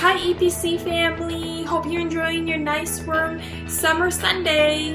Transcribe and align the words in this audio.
Hi, 0.00 0.16
EPC 0.16 0.80
family. 0.80 1.64
Hope 1.64 1.84
you're 1.84 2.00
enjoying 2.00 2.46
your 2.46 2.56
nice 2.56 3.02
warm 3.02 3.42
summer 3.66 4.12
Sunday. 4.12 4.94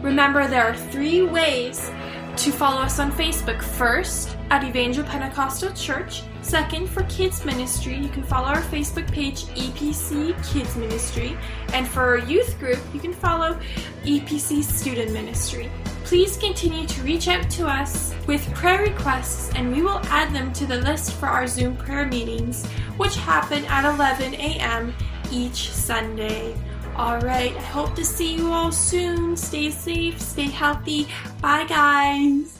Remember, 0.00 0.48
there 0.48 0.64
are 0.64 0.74
three 0.74 1.20
ways 1.20 1.90
to 2.38 2.50
follow 2.50 2.80
us 2.80 2.98
on 2.98 3.12
Facebook. 3.12 3.60
First, 3.60 4.34
at 4.50 4.64
Evangel 4.64 5.04
Pentecostal 5.04 5.74
Church. 5.74 6.22
Second, 6.40 6.88
for 6.88 7.02
kids 7.02 7.44
ministry, 7.44 7.98
you 7.98 8.08
can 8.08 8.22
follow 8.22 8.46
our 8.46 8.62
Facebook 8.62 9.12
page, 9.12 9.44
EPC 9.48 10.32
Kids 10.50 10.74
Ministry. 10.74 11.36
And 11.74 11.86
for 11.86 12.00
our 12.00 12.18
youth 12.18 12.58
group, 12.58 12.78
you 12.94 13.00
can 13.00 13.12
follow 13.12 13.60
EPC 14.04 14.64
Student 14.64 15.12
Ministry. 15.12 15.70
Please 16.08 16.38
continue 16.38 16.86
to 16.86 17.02
reach 17.02 17.28
out 17.28 17.50
to 17.50 17.66
us 17.66 18.14
with 18.26 18.42
prayer 18.54 18.80
requests, 18.82 19.52
and 19.54 19.70
we 19.70 19.82
will 19.82 20.00
add 20.06 20.34
them 20.34 20.50
to 20.54 20.64
the 20.64 20.78
list 20.78 21.12
for 21.12 21.26
our 21.26 21.46
Zoom 21.46 21.76
prayer 21.76 22.06
meetings, 22.06 22.64
which 22.96 23.16
happen 23.16 23.62
at 23.66 23.84
11 23.84 24.32
a.m. 24.36 24.94
each 25.30 25.70
Sunday. 25.70 26.56
All 26.96 27.20
right, 27.20 27.54
I 27.54 27.60
hope 27.60 27.94
to 27.94 28.06
see 28.06 28.36
you 28.36 28.50
all 28.50 28.72
soon. 28.72 29.36
Stay 29.36 29.68
safe, 29.68 30.18
stay 30.18 30.48
healthy. 30.48 31.08
Bye, 31.42 31.66
guys. 31.68 32.58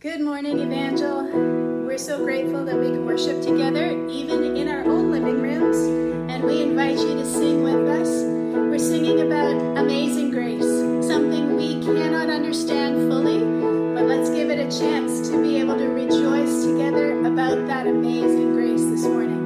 Good 0.00 0.20
morning, 0.20 0.58
Evangel. 0.58 1.22
We're 1.86 1.96
so 1.96 2.22
grateful 2.22 2.66
that 2.66 2.76
we 2.76 2.88
can 2.88 3.06
worship 3.06 3.40
together, 3.40 3.86
even 4.10 4.58
in 4.58 4.68
our 4.68 4.84
own 4.84 5.10
living 5.10 5.40
rooms, 5.40 5.78
and 6.30 6.44
we 6.44 6.60
invite 6.60 6.98
you 6.98 7.14
to 7.14 7.24
sing 7.24 7.62
with 7.62 7.88
us. 7.88 8.10
We're 8.52 8.78
singing 8.78 9.20
about 9.20 9.78
amazing 9.78 10.32
grace, 10.32 10.59
cannot 11.94 12.30
understand 12.30 13.10
fully, 13.10 13.40
but 13.94 14.04
let's 14.04 14.30
give 14.30 14.50
it 14.50 14.58
a 14.58 14.78
chance 14.78 15.28
to 15.28 15.42
be 15.42 15.58
able 15.58 15.76
to 15.76 15.88
rejoice 15.88 16.64
together 16.64 17.18
about 17.20 17.66
that 17.66 17.86
amazing 17.86 18.52
grace 18.52 18.84
this 18.84 19.04
morning. 19.04 19.39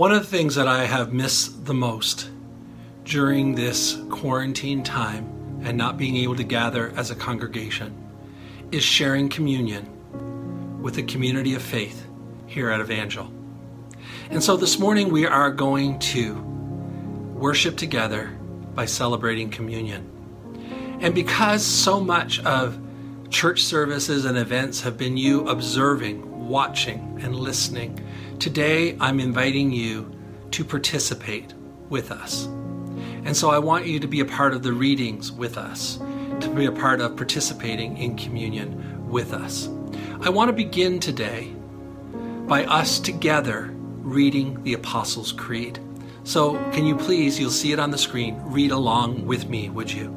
One 0.00 0.12
of 0.12 0.20
the 0.20 0.34
things 0.34 0.54
that 0.54 0.66
I 0.66 0.86
have 0.86 1.12
missed 1.12 1.66
the 1.66 1.74
most 1.74 2.30
during 3.04 3.54
this 3.54 3.98
quarantine 4.08 4.82
time 4.82 5.60
and 5.62 5.76
not 5.76 5.98
being 5.98 6.16
able 6.16 6.36
to 6.36 6.42
gather 6.42 6.90
as 6.96 7.10
a 7.10 7.14
congregation 7.14 7.94
is 8.72 8.82
sharing 8.82 9.28
communion 9.28 10.80
with 10.80 10.94
the 10.94 11.02
community 11.02 11.54
of 11.54 11.60
faith 11.60 12.06
here 12.46 12.70
at 12.70 12.80
Evangel. 12.80 13.30
And 14.30 14.42
so 14.42 14.56
this 14.56 14.78
morning 14.78 15.10
we 15.10 15.26
are 15.26 15.50
going 15.50 15.98
to 15.98 16.34
worship 17.34 17.76
together 17.76 18.28
by 18.74 18.86
celebrating 18.86 19.50
communion. 19.50 20.98
And 21.02 21.14
because 21.14 21.62
so 21.62 22.00
much 22.00 22.42
of 22.46 22.80
church 23.28 23.64
services 23.64 24.24
and 24.24 24.38
events 24.38 24.80
have 24.80 24.96
been 24.96 25.18
you 25.18 25.46
observing 25.46 26.29
watching 26.50 27.20
and 27.22 27.36
listening, 27.36 28.04
today 28.40 28.96
I'm 28.98 29.20
inviting 29.20 29.70
you 29.70 30.12
to 30.50 30.64
participate 30.64 31.54
with 31.88 32.10
us. 32.10 32.46
And 33.24 33.36
so 33.36 33.50
I 33.50 33.60
want 33.60 33.86
you 33.86 34.00
to 34.00 34.08
be 34.08 34.18
a 34.18 34.24
part 34.24 34.52
of 34.52 34.64
the 34.64 34.72
readings 34.72 35.30
with 35.30 35.56
us, 35.56 36.00
to 36.40 36.50
be 36.50 36.66
a 36.66 36.72
part 36.72 37.00
of 37.00 37.16
participating 37.16 37.96
in 37.96 38.16
communion 38.16 39.08
with 39.08 39.32
us. 39.32 39.68
I 40.22 40.30
want 40.30 40.48
to 40.48 40.52
begin 40.52 40.98
today 40.98 41.52
by 42.48 42.64
us 42.64 42.98
together 42.98 43.70
reading 43.98 44.60
the 44.64 44.74
Apostles' 44.74 45.30
Creed. 45.30 45.78
So, 46.24 46.54
can 46.72 46.84
you 46.84 46.96
please, 46.96 47.38
you'll 47.38 47.50
see 47.50 47.72
it 47.72 47.78
on 47.78 47.92
the 47.92 47.98
screen, 47.98 48.40
read 48.44 48.72
along 48.72 49.24
with 49.24 49.48
me, 49.48 49.68
would 49.70 49.92
you? 49.92 50.16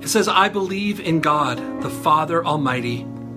It 0.00 0.08
says, 0.08 0.28
I 0.28 0.48
believe 0.48 0.98
in 0.98 1.20
God, 1.20 1.58
the 1.82 1.90
Father 1.90 2.44
Almighty, 2.44 3.06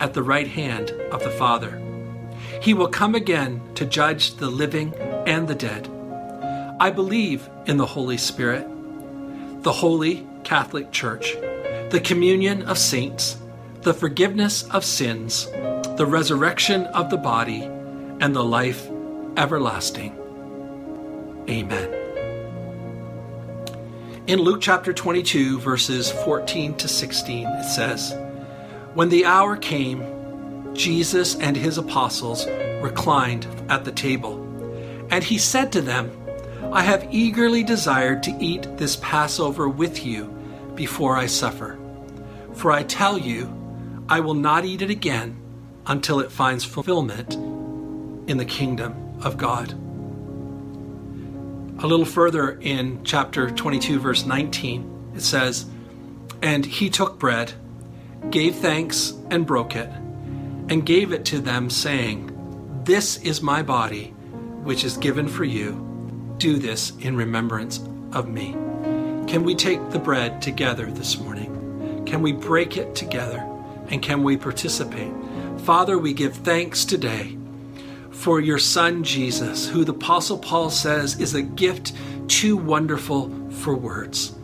at 0.00 0.14
the 0.14 0.22
right 0.22 0.48
hand 0.48 0.90
of 1.12 1.22
the 1.22 1.30
Father. 1.30 1.80
He 2.60 2.74
will 2.74 2.88
come 2.88 3.14
again 3.14 3.60
to 3.74 3.84
judge 3.84 4.34
the 4.36 4.50
living 4.50 4.94
and 5.26 5.46
the 5.46 5.54
dead. 5.54 5.88
I 6.80 6.90
believe 6.90 7.48
in 7.66 7.76
the 7.76 7.86
Holy 7.86 8.16
Spirit, 8.16 8.66
the 9.62 9.72
Holy 9.72 10.26
Catholic 10.44 10.92
Church, 10.92 11.34
the 11.90 12.00
communion 12.02 12.62
of 12.62 12.78
saints, 12.78 13.38
the 13.82 13.94
forgiveness 13.94 14.64
of 14.70 14.84
sins, 14.84 15.46
the 15.96 16.06
resurrection 16.06 16.84
of 16.86 17.10
the 17.10 17.16
body, 17.16 17.62
and 18.20 18.34
the 18.34 18.44
life 18.44 18.88
everlasting. 19.36 20.16
Amen. 21.48 21.94
In 24.26 24.40
Luke 24.40 24.60
chapter 24.60 24.92
22, 24.92 25.58
verses 25.58 26.10
14 26.10 26.74
to 26.76 26.88
16, 26.88 27.46
it 27.46 27.64
says, 27.64 28.14
When 28.98 29.10
the 29.10 29.26
hour 29.26 29.56
came, 29.56 30.74
Jesus 30.74 31.36
and 31.36 31.56
his 31.56 31.78
apostles 31.78 32.48
reclined 32.82 33.46
at 33.68 33.84
the 33.84 33.92
table. 33.92 34.42
And 35.08 35.22
he 35.22 35.38
said 35.38 35.70
to 35.70 35.80
them, 35.80 36.10
I 36.72 36.82
have 36.82 37.06
eagerly 37.14 37.62
desired 37.62 38.24
to 38.24 38.36
eat 38.40 38.66
this 38.76 38.96
Passover 38.96 39.68
with 39.68 40.04
you 40.04 40.24
before 40.74 41.16
I 41.16 41.26
suffer. 41.26 41.78
For 42.54 42.72
I 42.72 42.82
tell 42.82 43.16
you, 43.16 43.54
I 44.08 44.18
will 44.18 44.34
not 44.34 44.64
eat 44.64 44.82
it 44.82 44.90
again 44.90 45.40
until 45.86 46.18
it 46.18 46.32
finds 46.32 46.64
fulfillment 46.64 47.34
in 48.28 48.36
the 48.36 48.44
kingdom 48.44 49.16
of 49.22 49.38
God. 49.38 49.74
A 51.84 51.86
little 51.86 52.04
further 52.04 52.58
in 52.60 53.04
chapter 53.04 53.48
22, 53.48 54.00
verse 54.00 54.26
19, 54.26 55.12
it 55.14 55.22
says, 55.22 55.66
And 56.42 56.66
he 56.66 56.90
took 56.90 57.20
bread, 57.20 57.52
gave 58.30 58.56
thanks, 58.56 59.14
and 59.30 59.46
broke 59.46 59.76
it, 59.76 59.88
and 60.68 60.84
gave 60.84 61.12
it 61.12 61.24
to 61.26 61.40
them, 61.40 61.70
saying, 61.70 62.30
This 62.84 63.16
is 63.18 63.42
my 63.42 63.62
body, 63.62 64.14
which 64.62 64.84
is 64.84 64.96
given 64.96 65.28
for 65.28 65.44
you. 65.44 65.84
Do 66.38 66.58
this 66.58 66.92
in 67.00 67.16
remembrance 67.16 67.78
of 68.12 68.28
me. 68.28 68.52
Can 69.26 69.44
we 69.44 69.54
take 69.54 69.90
the 69.90 69.98
bread 69.98 70.40
together 70.40 70.86
this 70.86 71.18
morning? 71.18 72.04
Can 72.06 72.22
we 72.22 72.32
break 72.32 72.76
it 72.76 72.94
together? 72.94 73.44
And 73.88 74.02
can 74.02 74.22
we 74.22 74.36
participate? 74.36 75.12
Father, 75.58 75.98
we 75.98 76.14
give 76.14 76.36
thanks 76.36 76.84
today 76.84 77.36
for 78.10 78.40
your 78.40 78.58
Son 78.58 79.04
Jesus, 79.04 79.68
who 79.68 79.84
the 79.84 79.92
Apostle 79.92 80.38
Paul 80.38 80.70
says 80.70 81.20
is 81.20 81.34
a 81.34 81.42
gift 81.42 81.92
too 82.26 82.56
wonderful 82.56 83.50
for 83.50 83.74
words. 83.74 84.37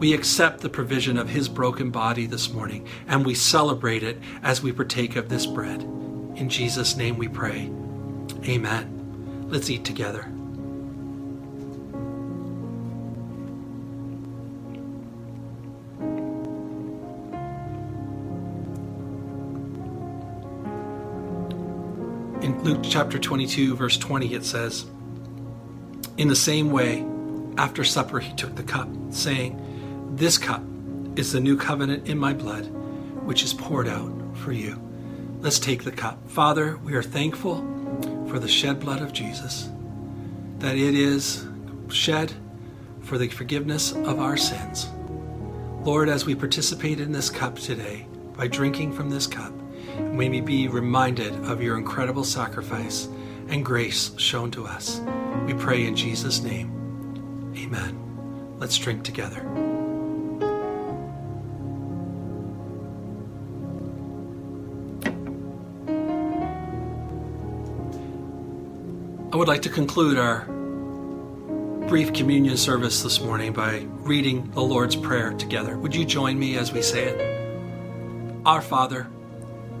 We 0.00 0.14
accept 0.14 0.60
the 0.60 0.70
provision 0.70 1.18
of 1.18 1.28
his 1.28 1.46
broken 1.46 1.90
body 1.90 2.24
this 2.24 2.50
morning 2.50 2.88
and 3.06 3.26
we 3.26 3.34
celebrate 3.34 4.02
it 4.02 4.16
as 4.42 4.62
we 4.62 4.72
partake 4.72 5.14
of 5.14 5.28
this 5.28 5.44
bread. 5.44 5.82
In 5.82 6.48
Jesus' 6.48 6.96
name 6.96 7.18
we 7.18 7.28
pray. 7.28 7.70
Amen. 8.46 9.44
Let's 9.50 9.68
eat 9.68 9.84
together. 9.84 10.22
In 22.42 22.58
Luke 22.64 22.80
chapter 22.82 23.18
22, 23.18 23.76
verse 23.76 23.98
20, 23.98 24.32
it 24.32 24.46
says, 24.46 24.86
In 26.16 26.28
the 26.28 26.34
same 26.34 26.70
way, 26.72 27.04
after 27.58 27.84
supper, 27.84 28.18
he 28.18 28.32
took 28.32 28.56
the 28.56 28.62
cup, 28.62 28.88
saying, 29.10 29.66
This 30.10 30.38
cup 30.38 30.62
is 31.16 31.32
the 31.32 31.40
new 31.40 31.56
covenant 31.56 32.08
in 32.08 32.18
my 32.18 32.34
blood, 32.34 32.66
which 33.24 33.42
is 33.42 33.54
poured 33.54 33.88
out 33.88 34.12
for 34.36 34.52
you. 34.52 34.78
Let's 35.40 35.58
take 35.58 35.84
the 35.84 35.92
cup. 35.92 36.28
Father, 36.28 36.76
we 36.78 36.94
are 36.94 37.02
thankful 37.02 37.58
for 38.28 38.38
the 38.38 38.48
shed 38.48 38.80
blood 38.80 39.02
of 39.02 39.12
Jesus, 39.12 39.70
that 40.58 40.76
it 40.76 40.94
is 40.94 41.46
shed 41.88 42.32
for 43.02 43.18
the 43.18 43.28
forgiveness 43.28 43.92
of 43.92 44.18
our 44.18 44.36
sins. 44.36 44.88
Lord, 45.82 46.08
as 46.08 46.26
we 46.26 46.34
participate 46.34 47.00
in 47.00 47.12
this 47.12 47.30
cup 47.30 47.56
today, 47.56 48.06
by 48.36 48.48
drinking 48.48 48.92
from 48.92 49.10
this 49.10 49.26
cup, 49.26 49.52
may 49.98 50.28
we 50.28 50.40
be 50.40 50.68
reminded 50.68 51.32
of 51.44 51.62
your 51.62 51.78
incredible 51.78 52.24
sacrifice 52.24 53.08
and 53.48 53.64
grace 53.64 54.10
shown 54.16 54.50
to 54.50 54.66
us. 54.66 55.00
We 55.46 55.54
pray 55.54 55.86
in 55.86 55.96
Jesus' 55.96 56.42
name. 56.42 57.54
Amen. 57.56 58.56
Let's 58.58 58.76
drink 58.76 59.04
together. 59.04 59.79
Would 69.40 69.48
like 69.48 69.62
to 69.62 69.70
conclude 69.70 70.18
our 70.18 70.40
brief 71.88 72.12
communion 72.12 72.58
service 72.58 73.02
this 73.02 73.22
morning 73.22 73.54
by 73.54 73.86
reading 74.00 74.50
the 74.50 74.60
Lord's 74.60 74.94
Prayer 74.94 75.32
together. 75.32 75.78
Would 75.78 75.94
you 75.94 76.04
join 76.04 76.38
me 76.38 76.58
as 76.58 76.74
we 76.74 76.82
say 76.82 77.04
it? 77.04 78.42
Our 78.44 78.60
Father, 78.60 79.06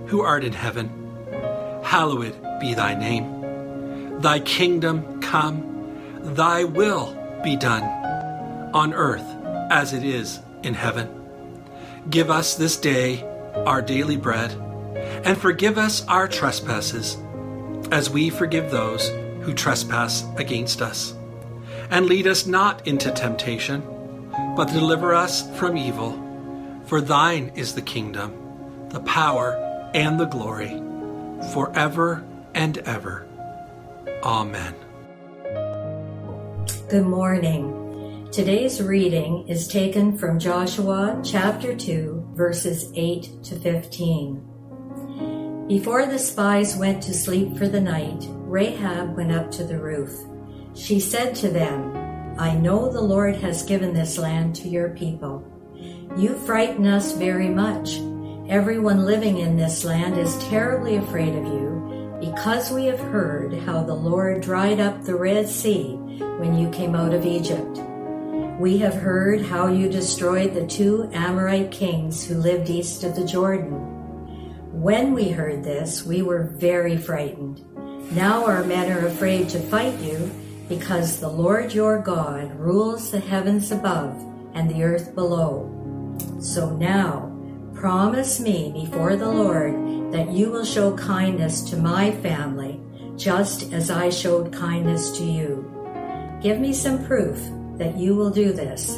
who 0.06 0.22
art 0.22 0.44
in 0.44 0.54
heaven, 0.54 0.88
hallowed 1.84 2.40
be 2.58 2.72
thy 2.72 2.94
name. 2.94 4.22
Thy 4.22 4.40
kingdom 4.40 5.20
come, 5.20 6.24
thy 6.34 6.64
will 6.64 7.14
be 7.44 7.54
done, 7.54 7.82
on 8.72 8.94
earth 8.94 9.26
as 9.70 9.92
it 9.92 10.04
is 10.04 10.40
in 10.62 10.72
heaven. 10.72 11.06
Give 12.08 12.30
us 12.30 12.54
this 12.54 12.78
day 12.78 13.24
our 13.66 13.82
daily 13.82 14.16
bread, 14.16 14.52
and 15.22 15.36
forgive 15.36 15.76
us 15.76 16.02
our 16.06 16.28
trespasses, 16.28 17.18
as 17.92 18.08
we 18.08 18.30
forgive 18.30 18.70
those 18.70 19.12
who 19.42 19.54
trespass 19.54 20.24
against 20.36 20.82
us. 20.82 21.14
And 21.90 22.06
lead 22.06 22.26
us 22.26 22.46
not 22.46 22.86
into 22.86 23.10
temptation, 23.10 23.82
but 24.56 24.66
deliver 24.66 25.14
us 25.14 25.50
from 25.58 25.76
evil. 25.76 26.18
For 26.86 27.00
thine 27.00 27.52
is 27.54 27.74
the 27.74 27.82
kingdom, 27.82 28.88
the 28.90 29.00
power, 29.00 29.90
and 29.94 30.20
the 30.20 30.26
glory, 30.26 30.80
forever 31.52 32.24
and 32.54 32.78
ever. 32.78 33.26
Amen. 34.22 34.74
Good 36.88 37.06
morning. 37.06 38.28
Today's 38.32 38.82
reading 38.82 39.48
is 39.48 39.66
taken 39.66 40.16
from 40.16 40.38
Joshua 40.38 41.20
chapter 41.24 41.74
2, 41.74 42.28
verses 42.34 42.92
8 42.94 43.42
to 43.44 43.56
15. 43.56 45.66
Before 45.66 46.06
the 46.06 46.18
spies 46.18 46.76
went 46.76 47.02
to 47.04 47.14
sleep 47.14 47.56
for 47.56 47.66
the 47.66 47.80
night, 47.80 48.28
Rahab 48.50 49.16
went 49.16 49.30
up 49.30 49.52
to 49.52 49.64
the 49.64 49.78
roof. 49.78 50.12
She 50.74 50.98
said 50.98 51.36
to 51.36 51.48
them, 51.48 51.96
I 52.36 52.56
know 52.56 52.90
the 52.90 53.00
Lord 53.00 53.36
has 53.36 53.62
given 53.62 53.94
this 53.94 54.18
land 54.18 54.56
to 54.56 54.68
your 54.68 54.88
people. 54.88 55.46
You 56.16 56.34
frighten 56.34 56.84
us 56.88 57.12
very 57.12 57.48
much. 57.48 58.00
Everyone 58.48 59.04
living 59.04 59.38
in 59.38 59.56
this 59.56 59.84
land 59.84 60.18
is 60.18 60.36
terribly 60.48 60.96
afraid 60.96 61.36
of 61.36 61.44
you 61.44 62.18
because 62.18 62.72
we 62.72 62.86
have 62.86 62.98
heard 62.98 63.54
how 63.54 63.84
the 63.84 63.94
Lord 63.94 64.40
dried 64.40 64.80
up 64.80 65.04
the 65.04 65.14
Red 65.14 65.48
Sea 65.48 65.94
when 66.38 66.58
you 66.58 66.70
came 66.70 66.96
out 66.96 67.14
of 67.14 67.24
Egypt. 67.24 67.78
We 68.58 68.78
have 68.78 68.94
heard 68.94 69.42
how 69.42 69.68
you 69.68 69.88
destroyed 69.88 70.54
the 70.54 70.66
two 70.66 71.08
Amorite 71.12 71.70
kings 71.70 72.26
who 72.26 72.34
lived 72.34 72.68
east 72.68 73.04
of 73.04 73.14
the 73.14 73.24
Jordan. 73.24 73.86
When 74.72 75.14
we 75.14 75.28
heard 75.28 75.62
this, 75.62 76.04
we 76.04 76.22
were 76.22 76.52
very 76.56 76.96
frightened. 76.96 77.64
Now 78.10 78.44
our 78.44 78.64
men 78.64 78.90
are 78.90 79.06
afraid 79.06 79.48
to 79.50 79.60
fight 79.60 79.98
you 80.00 80.30
because 80.68 81.20
the 81.20 81.28
Lord 81.28 81.72
your 81.72 82.00
God 82.00 82.52
rules 82.58 83.10
the 83.12 83.20
heavens 83.20 83.70
above 83.70 84.20
and 84.52 84.68
the 84.68 84.82
earth 84.82 85.14
below. 85.14 85.70
So 86.40 86.74
now, 86.76 87.30
promise 87.72 88.40
me 88.40 88.72
before 88.72 89.14
the 89.14 89.30
Lord 89.30 90.12
that 90.12 90.30
you 90.30 90.50
will 90.50 90.64
show 90.64 90.96
kindness 90.96 91.62
to 91.70 91.76
my 91.76 92.10
family, 92.16 92.80
just 93.16 93.72
as 93.72 93.92
I 93.92 94.10
showed 94.10 94.52
kindness 94.52 95.16
to 95.18 95.24
you. 95.24 95.70
Give 96.42 96.58
me 96.58 96.72
some 96.72 97.04
proof 97.06 97.38
that 97.78 97.96
you 97.96 98.16
will 98.16 98.30
do 98.30 98.52
this. 98.52 98.96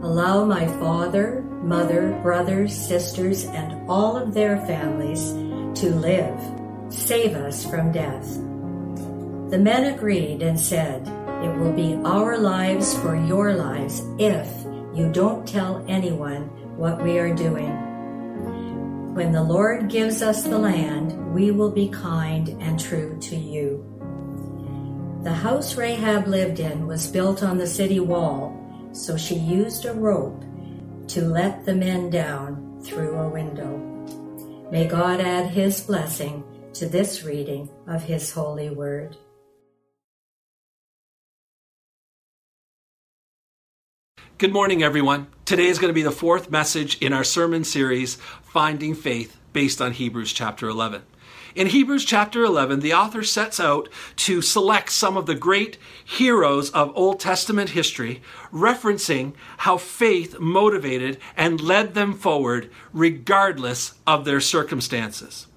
Allow 0.00 0.46
my 0.46 0.66
father, 0.78 1.42
mother, 1.62 2.18
brothers, 2.22 2.74
sisters, 2.74 3.44
and 3.44 3.90
all 3.90 4.16
of 4.16 4.32
their 4.32 4.56
families 4.66 5.32
to 5.80 5.94
live. 5.94 6.57
Save 6.90 7.34
us 7.34 7.66
from 7.66 7.92
death. 7.92 8.34
The 9.50 9.58
men 9.58 9.94
agreed 9.94 10.42
and 10.42 10.58
said, 10.58 11.06
It 11.42 11.54
will 11.58 11.72
be 11.72 11.94
our 12.04 12.38
lives 12.38 12.96
for 12.98 13.14
your 13.14 13.54
lives 13.54 14.02
if 14.18 14.48
you 14.94 15.10
don't 15.12 15.46
tell 15.46 15.84
anyone 15.86 16.44
what 16.76 17.02
we 17.02 17.18
are 17.18 17.34
doing. 17.34 17.70
When 19.14 19.32
the 19.32 19.42
Lord 19.42 19.90
gives 19.90 20.22
us 20.22 20.44
the 20.44 20.58
land, 20.58 21.34
we 21.34 21.50
will 21.50 21.70
be 21.70 21.88
kind 21.88 22.48
and 22.60 22.80
true 22.80 23.18
to 23.22 23.36
you. 23.36 23.84
The 25.24 25.34
house 25.34 25.76
Rahab 25.76 26.26
lived 26.26 26.60
in 26.60 26.86
was 26.86 27.06
built 27.06 27.42
on 27.42 27.58
the 27.58 27.66
city 27.66 28.00
wall, 28.00 28.56
so 28.92 29.16
she 29.16 29.34
used 29.34 29.84
a 29.84 29.92
rope 29.92 30.42
to 31.08 31.22
let 31.22 31.66
the 31.66 31.74
men 31.74 32.08
down 32.08 32.80
through 32.82 33.14
a 33.18 33.28
window. 33.28 33.76
May 34.70 34.86
God 34.86 35.20
add 35.20 35.50
his 35.50 35.80
blessing 35.80 36.44
to 36.78 36.88
this 36.88 37.24
reading 37.24 37.68
of 37.88 38.04
his 38.04 38.30
holy 38.30 38.70
word. 38.70 39.16
Good 44.38 44.52
morning, 44.52 44.84
everyone. 44.84 45.26
Today 45.44 45.66
is 45.66 45.80
going 45.80 45.88
to 45.88 45.94
be 45.94 46.04
the 46.04 46.12
fourth 46.12 46.52
message 46.52 46.96
in 47.02 47.12
our 47.12 47.24
sermon 47.24 47.64
series, 47.64 48.14
Finding 48.44 48.94
Faith, 48.94 49.36
based 49.52 49.82
on 49.82 49.90
Hebrews 49.90 50.32
chapter 50.32 50.68
11. 50.68 51.02
In 51.56 51.66
Hebrews 51.66 52.04
chapter 52.04 52.44
11, 52.44 52.78
the 52.78 52.94
author 52.94 53.24
sets 53.24 53.58
out 53.58 53.88
to 54.14 54.40
select 54.40 54.92
some 54.92 55.16
of 55.16 55.26
the 55.26 55.34
great 55.34 55.78
heroes 56.04 56.70
of 56.70 56.96
Old 56.96 57.18
Testament 57.18 57.70
history, 57.70 58.22
referencing 58.52 59.32
how 59.58 59.78
faith 59.78 60.38
motivated 60.38 61.18
and 61.36 61.60
led 61.60 61.94
them 61.94 62.14
forward 62.14 62.70
regardless 62.92 63.94
of 64.06 64.24
their 64.24 64.40
circumstances. 64.40 65.47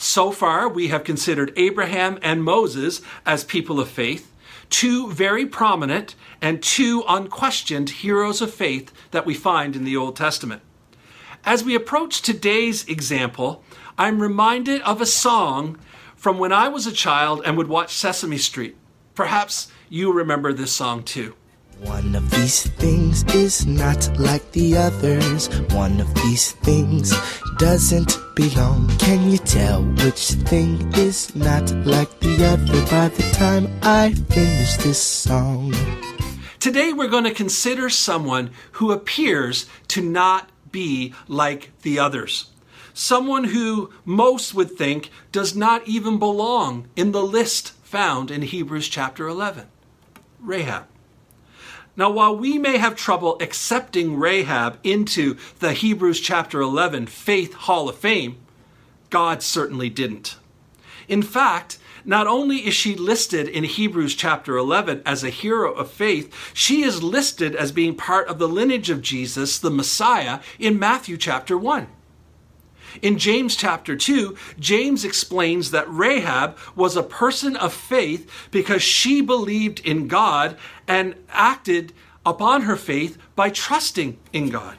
So 0.00 0.30
far, 0.30 0.68
we 0.68 0.88
have 0.88 1.02
considered 1.02 1.52
Abraham 1.56 2.20
and 2.22 2.44
Moses 2.44 3.02
as 3.26 3.42
people 3.42 3.80
of 3.80 3.88
faith, 3.88 4.32
two 4.70 5.10
very 5.10 5.44
prominent 5.44 6.14
and 6.40 6.62
two 6.62 7.02
unquestioned 7.08 7.90
heroes 7.90 8.40
of 8.40 8.54
faith 8.54 8.92
that 9.10 9.26
we 9.26 9.34
find 9.34 9.74
in 9.74 9.82
the 9.82 9.96
Old 9.96 10.14
Testament. 10.14 10.62
As 11.44 11.64
we 11.64 11.74
approach 11.74 12.22
today's 12.22 12.84
example, 12.86 13.64
I'm 13.98 14.22
reminded 14.22 14.82
of 14.82 15.00
a 15.00 15.06
song 15.06 15.80
from 16.14 16.38
when 16.38 16.52
I 16.52 16.68
was 16.68 16.86
a 16.86 16.92
child 16.92 17.42
and 17.44 17.56
would 17.56 17.68
watch 17.68 17.92
Sesame 17.92 18.38
Street. 18.38 18.76
Perhaps 19.16 19.72
you 19.88 20.12
remember 20.12 20.52
this 20.52 20.70
song 20.70 21.02
too. 21.02 21.34
One 21.80 22.16
of 22.16 22.28
these 22.32 22.66
things 22.66 23.22
is 23.34 23.64
not 23.64 24.18
like 24.18 24.50
the 24.50 24.76
others. 24.76 25.48
One 25.70 26.00
of 26.00 26.12
these 26.14 26.52
things 26.52 27.14
doesn't 27.56 28.18
belong. 28.34 28.88
Can 28.98 29.30
you 29.30 29.38
tell 29.38 29.84
which 29.84 30.32
thing 30.50 30.92
is 30.94 31.34
not 31.36 31.70
like 31.86 32.18
the 32.18 32.44
other 32.44 32.84
by 32.90 33.08
the 33.08 33.30
time 33.32 33.70
I 33.82 34.12
finish 34.28 34.76
this 34.78 35.00
song? 35.00 35.72
Today 36.58 36.92
we're 36.92 37.06
going 37.06 37.24
to 37.24 37.32
consider 37.32 37.88
someone 37.88 38.50
who 38.72 38.90
appears 38.90 39.66
to 39.88 40.02
not 40.02 40.50
be 40.72 41.14
like 41.28 41.70
the 41.82 42.00
others. 42.00 42.50
Someone 42.92 43.44
who 43.44 43.92
most 44.04 44.52
would 44.52 44.72
think 44.72 45.10
does 45.30 45.54
not 45.54 45.86
even 45.86 46.18
belong 46.18 46.88
in 46.96 47.12
the 47.12 47.22
list 47.22 47.70
found 47.84 48.32
in 48.32 48.42
Hebrews 48.42 48.88
chapter 48.88 49.28
11 49.28 49.68
Rahab. 50.40 50.86
Now, 51.98 52.10
while 52.10 52.36
we 52.36 52.58
may 52.58 52.78
have 52.78 52.94
trouble 52.94 53.36
accepting 53.40 54.20
Rahab 54.20 54.78
into 54.84 55.36
the 55.58 55.72
Hebrews 55.72 56.20
chapter 56.20 56.60
11 56.60 57.08
Faith 57.08 57.54
Hall 57.54 57.88
of 57.88 57.96
Fame, 57.96 58.36
God 59.10 59.42
certainly 59.42 59.90
didn't. 59.90 60.36
In 61.08 61.22
fact, 61.22 61.76
not 62.04 62.28
only 62.28 62.58
is 62.58 62.74
she 62.74 62.94
listed 62.94 63.48
in 63.48 63.64
Hebrews 63.64 64.14
chapter 64.14 64.56
11 64.56 65.02
as 65.04 65.24
a 65.24 65.30
hero 65.30 65.72
of 65.72 65.90
faith, 65.90 66.52
she 66.54 66.84
is 66.84 67.02
listed 67.02 67.56
as 67.56 67.72
being 67.72 67.96
part 67.96 68.28
of 68.28 68.38
the 68.38 68.46
lineage 68.46 68.90
of 68.90 69.02
Jesus, 69.02 69.58
the 69.58 69.68
Messiah, 69.68 70.38
in 70.60 70.78
Matthew 70.78 71.16
chapter 71.16 71.58
1. 71.58 71.88
In 73.02 73.18
James 73.18 73.56
chapter 73.56 73.96
2, 73.96 74.36
James 74.58 75.04
explains 75.04 75.70
that 75.70 75.88
Rahab 75.88 76.56
was 76.74 76.96
a 76.96 77.02
person 77.02 77.56
of 77.56 77.72
faith 77.72 78.48
because 78.50 78.82
she 78.82 79.20
believed 79.20 79.80
in 79.80 80.08
God 80.08 80.56
and 80.86 81.14
acted 81.30 81.92
upon 82.24 82.62
her 82.62 82.76
faith 82.76 83.18
by 83.34 83.50
trusting 83.50 84.18
in 84.32 84.50
God. 84.50 84.76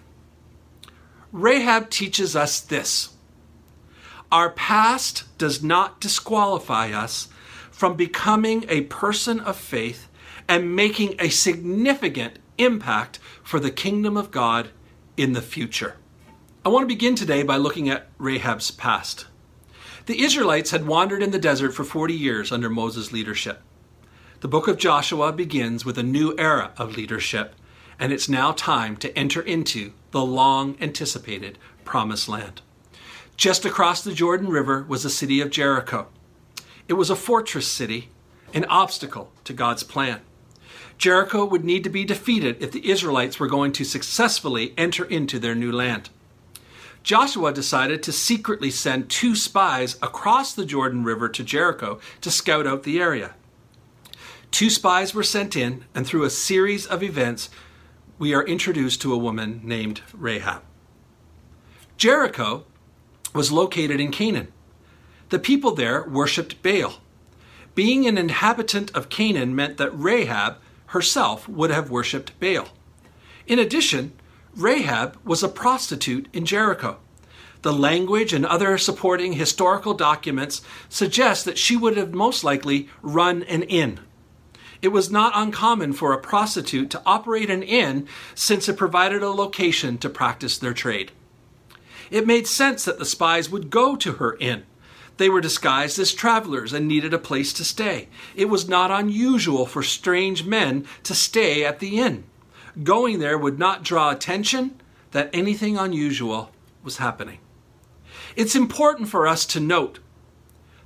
Rahab 1.31 1.89
teaches 1.89 2.35
us 2.35 2.59
this 2.59 3.09
our 4.31 4.51
past 4.51 5.23
does 5.39 5.63
not 5.63 5.99
disqualify 5.99 6.91
us 6.91 7.29
from 7.71 7.95
becoming 7.95 8.65
a 8.69 8.81
person 8.81 9.39
of 9.39 9.55
faith 9.55 10.07
and 10.47 10.75
making 10.75 11.15
a 11.17 11.29
significant 11.29 12.37
impact 12.57 13.19
for 13.43 13.59
the 13.59 13.71
kingdom 13.71 14.17
of 14.17 14.29
God 14.29 14.69
in 15.17 15.33
the 15.33 15.41
future. 15.41 15.95
I 16.65 16.67
want 16.67 16.83
to 16.83 16.93
begin 16.93 17.15
today 17.15 17.41
by 17.43 17.55
looking 17.55 17.89
at 17.89 18.09
Rahab's 18.17 18.69
past. 18.69 19.27
The 20.07 20.21
Israelites 20.21 20.71
had 20.71 20.85
wandered 20.85 21.23
in 21.23 21.31
the 21.31 21.39
desert 21.39 21.73
for 21.73 21.85
40 21.85 22.13
years 22.13 22.51
under 22.51 22.69
Moses' 22.69 23.13
leadership. 23.13 23.61
The 24.41 24.49
book 24.49 24.67
of 24.67 24.77
Joshua 24.77 25.31
begins 25.31 25.85
with 25.85 25.97
a 25.97 26.03
new 26.03 26.35
era 26.37 26.73
of 26.77 26.97
leadership, 26.97 27.55
and 27.97 28.11
it's 28.11 28.27
now 28.27 28.51
time 28.51 28.97
to 28.97 29.17
enter 29.17 29.41
into 29.41 29.93
the 30.11 30.21
long 30.21 30.75
anticipated 30.81 31.57
promised 31.85 32.27
land. 32.27 32.61
Just 33.37 33.63
across 33.63 34.03
the 34.03 34.13
Jordan 34.13 34.49
River 34.49 34.85
was 34.85 35.03
the 35.03 35.09
city 35.09 35.39
of 35.39 35.51
Jericho. 35.51 36.07
It 36.89 36.95
was 36.95 37.09
a 37.09 37.15
fortress 37.15 37.69
city, 37.69 38.09
an 38.53 38.65
obstacle 38.65 39.31
to 39.45 39.53
God's 39.53 39.83
plan. 39.83 40.19
Jericho 40.97 41.45
would 41.45 41.63
need 41.63 41.85
to 41.85 41.89
be 41.89 42.03
defeated 42.03 42.61
if 42.61 42.73
the 42.73 42.89
Israelites 42.89 43.39
were 43.39 43.47
going 43.47 43.71
to 43.71 43.85
successfully 43.85 44.73
enter 44.77 45.05
into 45.05 45.39
their 45.39 45.55
new 45.55 45.71
land. 45.71 46.09
Joshua 47.03 47.53
decided 47.53 48.03
to 48.03 48.11
secretly 48.11 48.69
send 48.69 49.09
two 49.09 49.35
spies 49.35 49.95
across 50.01 50.53
the 50.53 50.65
Jordan 50.65 51.03
River 51.03 51.29
to 51.29 51.43
Jericho 51.43 51.99
to 52.21 52.31
scout 52.31 52.67
out 52.67 52.83
the 52.83 52.99
area. 52.99 53.33
Two 54.51 54.69
spies 54.69 55.13
were 55.13 55.23
sent 55.23 55.55
in, 55.55 55.85
and 55.95 56.05
through 56.05 56.23
a 56.23 56.29
series 56.29 56.85
of 56.85 57.03
events, 57.03 57.49
we 58.17 58.33
are 58.33 58.45
introduced 58.45 59.01
to 59.01 59.13
a 59.13 59.17
woman 59.17 59.61
named 59.63 60.01
Rahab. 60.13 60.61
Jericho 61.97 62.65
was 63.33 63.51
located 63.51 63.99
in 63.99 64.11
Canaan. 64.11 64.51
The 65.29 65.39
people 65.39 65.75
there 65.75 66.03
worshipped 66.03 66.61
Baal. 66.63 66.95
Being 67.75 68.07
an 68.07 68.17
inhabitant 68.17 68.91
of 68.95 69.09
Canaan 69.09 69.55
meant 69.55 69.77
that 69.77 69.91
Rahab 69.97 70.57
herself 70.87 71.47
would 71.47 71.69
have 71.69 71.91
worshipped 71.91 72.37
Baal. 72.39 72.69
In 73.45 73.59
addition, 73.59 74.13
Rahab 74.59 75.17
was 75.23 75.41
a 75.41 75.47
prostitute 75.47 76.27
in 76.33 76.45
Jericho. 76.45 76.97
The 77.61 77.71
language 77.71 78.33
and 78.33 78.45
other 78.45 78.77
supporting 78.77 79.33
historical 79.33 79.93
documents 79.93 80.61
suggest 80.89 81.45
that 81.45 81.57
she 81.57 81.77
would 81.77 81.95
have 81.95 82.13
most 82.13 82.43
likely 82.43 82.89
run 83.01 83.43
an 83.43 83.63
inn. 83.63 84.01
It 84.81 84.89
was 84.89 85.09
not 85.09 85.31
uncommon 85.33 85.93
for 85.93 86.11
a 86.11 86.19
prostitute 86.19 86.89
to 86.89 87.01
operate 87.05 87.49
an 87.49 87.63
inn 87.63 88.07
since 88.35 88.67
it 88.67 88.75
provided 88.75 89.23
a 89.23 89.29
location 89.29 89.97
to 89.99 90.09
practice 90.09 90.57
their 90.57 90.73
trade. 90.73 91.13
It 92.11 92.27
made 92.27 92.45
sense 92.45 92.83
that 92.83 92.99
the 92.99 93.05
spies 93.05 93.49
would 93.49 93.69
go 93.69 93.95
to 93.95 94.13
her 94.13 94.35
inn. 94.41 94.63
They 95.15 95.29
were 95.29 95.41
disguised 95.41 95.99
as 95.99 96.13
travelers 96.13 96.73
and 96.73 96.85
needed 96.85 97.13
a 97.13 97.17
place 97.17 97.53
to 97.53 97.63
stay. 97.63 98.09
It 98.35 98.49
was 98.49 98.67
not 98.67 98.91
unusual 98.91 99.65
for 99.65 99.83
strange 99.83 100.43
men 100.43 100.85
to 101.03 101.15
stay 101.15 101.63
at 101.63 101.79
the 101.79 101.99
inn. 101.99 102.25
Going 102.83 103.19
there 103.19 103.37
would 103.37 103.59
not 103.59 103.83
draw 103.83 104.11
attention 104.11 104.79
that 105.11 105.29
anything 105.33 105.77
unusual 105.77 106.51
was 106.83 106.97
happening. 106.97 107.39
It's 108.35 108.55
important 108.55 109.09
for 109.09 109.27
us 109.27 109.45
to 109.47 109.59
note 109.59 109.99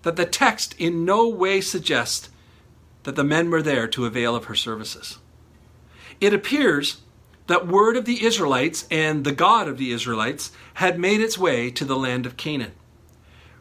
that 0.03 0.15
the 0.15 0.25
text 0.25 0.75
in 0.77 1.05
no 1.05 1.27
way 1.27 1.61
suggests 1.61 2.29
that 3.03 3.15
the 3.15 3.23
men 3.23 3.49
were 3.49 3.61
there 3.61 3.87
to 3.87 4.05
avail 4.05 4.35
of 4.35 4.45
her 4.45 4.55
services. 4.55 5.19
It 6.19 6.33
appears 6.33 7.01
that 7.47 7.67
word 7.67 7.97
of 7.97 8.05
the 8.05 8.23
Israelites 8.23 8.87
and 8.89 9.23
the 9.23 9.33
God 9.33 9.67
of 9.67 9.77
the 9.77 9.91
Israelites 9.91 10.51
had 10.75 10.99
made 10.99 11.19
its 11.19 11.37
way 11.37 11.69
to 11.71 11.85
the 11.85 11.97
land 11.97 12.25
of 12.25 12.37
Canaan. 12.37 12.71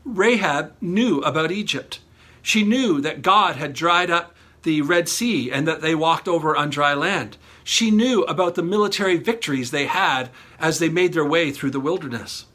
Rahab 0.04 0.74
knew 0.80 1.20
about 1.20 1.50
Egypt. 1.50 2.00
She 2.40 2.64
knew 2.64 3.00
that 3.00 3.22
God 3.22 3.56
had 3.56 3.72
dried 3.72 4.10
up 4.10 4.34
the 4.62 4.82
Red 4.82 5.08
Sea 5.08 5.50
and 5.50 5.66
that 5.66 5.80
they 5.80 5.94
walked 5.94 6.28
over 6.28 6.56
on 6.56 6.70
dry 6.70 6.94
land. 6.94 7.36
She 7.64 7.90
knew 7.90 8.22
about 8.24 8.54
the 8.54 8.62
military 8.62 9.16
victories 9.16 9.70
they 9.70 9.86
had 9.86 10.30
as 10.58 10.78
they 10.78 10.88
made 10.88 11.12
their 11.12 11.24
way 11.24 11.50
through 11.50 11.70
the 11.70 11.80
wilderness. 11.80 12.46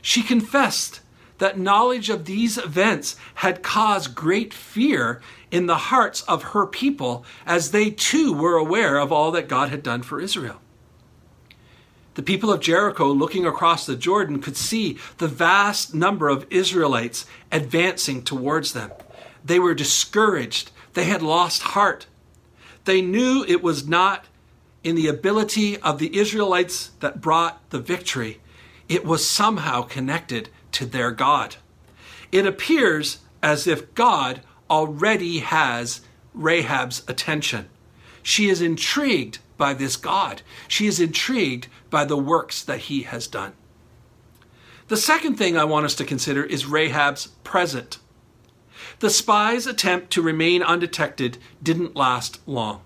She 0.00 0.22
confessed 0.22 1.00
that 1.38 1.58
knowledge 1.58 2.08
of 2.08 2.24
these 2.24 2.56
events 2.56 3.16
had 3.36 3.62
caused 3.62 4.14
great 4.14 4.54
fear 4.54 5.20
in 5.50 5.66
the 5.66 5.76
hearts 5.76 6.22
of 6.22 6.42
her 6.42 6.66
people 6.66 7.24
as 7.44 7.70
they 7.70 7.90
too 7.90 8.32
were 8.32 8.56
aware 8.56 8.98
of 8.98 9.12
all 9.12 9.30
that 9.32 9.48
God 9.48 9.68
had 9.68 9.82
done 9.82 10.02
for 10.02 10.20
Israel. 10.20 10.60
The 12.14 12.22
people 12.22 12.52
of 12.52 12.60
Jericho, 12.60 13.10
looking 13.10 13.46
across 13.46 13.86
the 13.86 13.96
Jordan, 13.96 14.40
could 14.40 14.56
see 14.56 14.98
the 15.18 15.28
vast 15.28 15.94
number 15.94 16.28
of 16.28 16.46
Israelites 16.50 17.24
advancing 17.50 18.22
towards 18.22 18.72
them. 18.72 18.90
They 19.44 19.58
were 19.58 19.74
discouraged. 19.74 20.70
They 20.92 21.04
had 21.04 21.22
lost 21.22 21.62
heart. 21.62 22.06
They 22.84 23.00
knew 23.02 23.44
it 23.46 23.62
was 23.62 23.86
not 23.86 24.26
in 24.82 24.96
the 24.96 25.08
ability 25.08 25.78
of 25.78 25.98
the 25.98 26.16
Israelites 26.16 26.90
that 27.00 27.20
brought 27.20 27.70
the 27.70 27.78
victory, 27.78 28.40
it 28.88 29.04
was 29.04 29.28
somehow 29.28 29.82
connected 29.82 30.48
to 30.72 30.84
their 30.84 31.12
God. 31.12 31.56
It 32.32 32.46
appears 32.46 33.18
as 33.42 33.66
if 33.66 33.94
God 33.94 34.42
already 34.68 35.38
has 35.40 36.00
Rahab's 36.34 37.02
attention. 37.06 37.68
She 38.22 38.48
is 38.48 38.62
intrigued 38.62 39.38
by 39.56 39.74
this 39.74 39.96
God. 39.96 40.42
She 40.66 40.86
is 40.86 40.98
intrigued 40.98 41.68
by 41.90 42.04
the 42.04 42.16
works 42.16 42.62
that 42.62 42.80
he 42.80 43.02
has 43.02 43.26
done. 43.26 43.52
The 44.88 44.96
second 44.96 45.36
thing 45.36 45.56
I 45.56 45.64
want 45.64 45.86
us 45.86 45.94
to 45.96 46.04
consider 46.04 46.42
is 46.42 46.66
Rahab's 46.66 47.28
present. 47.44 47.98
The 49.00 49.10
spy's 49.10 49.66
attempt 49.66 50.10
to 50.12 50.22
remain 50.22 50.62
undetected 50.62 51.38
didn't 51.62 51.96
last 51.96 52.40
long. 52.46 52.80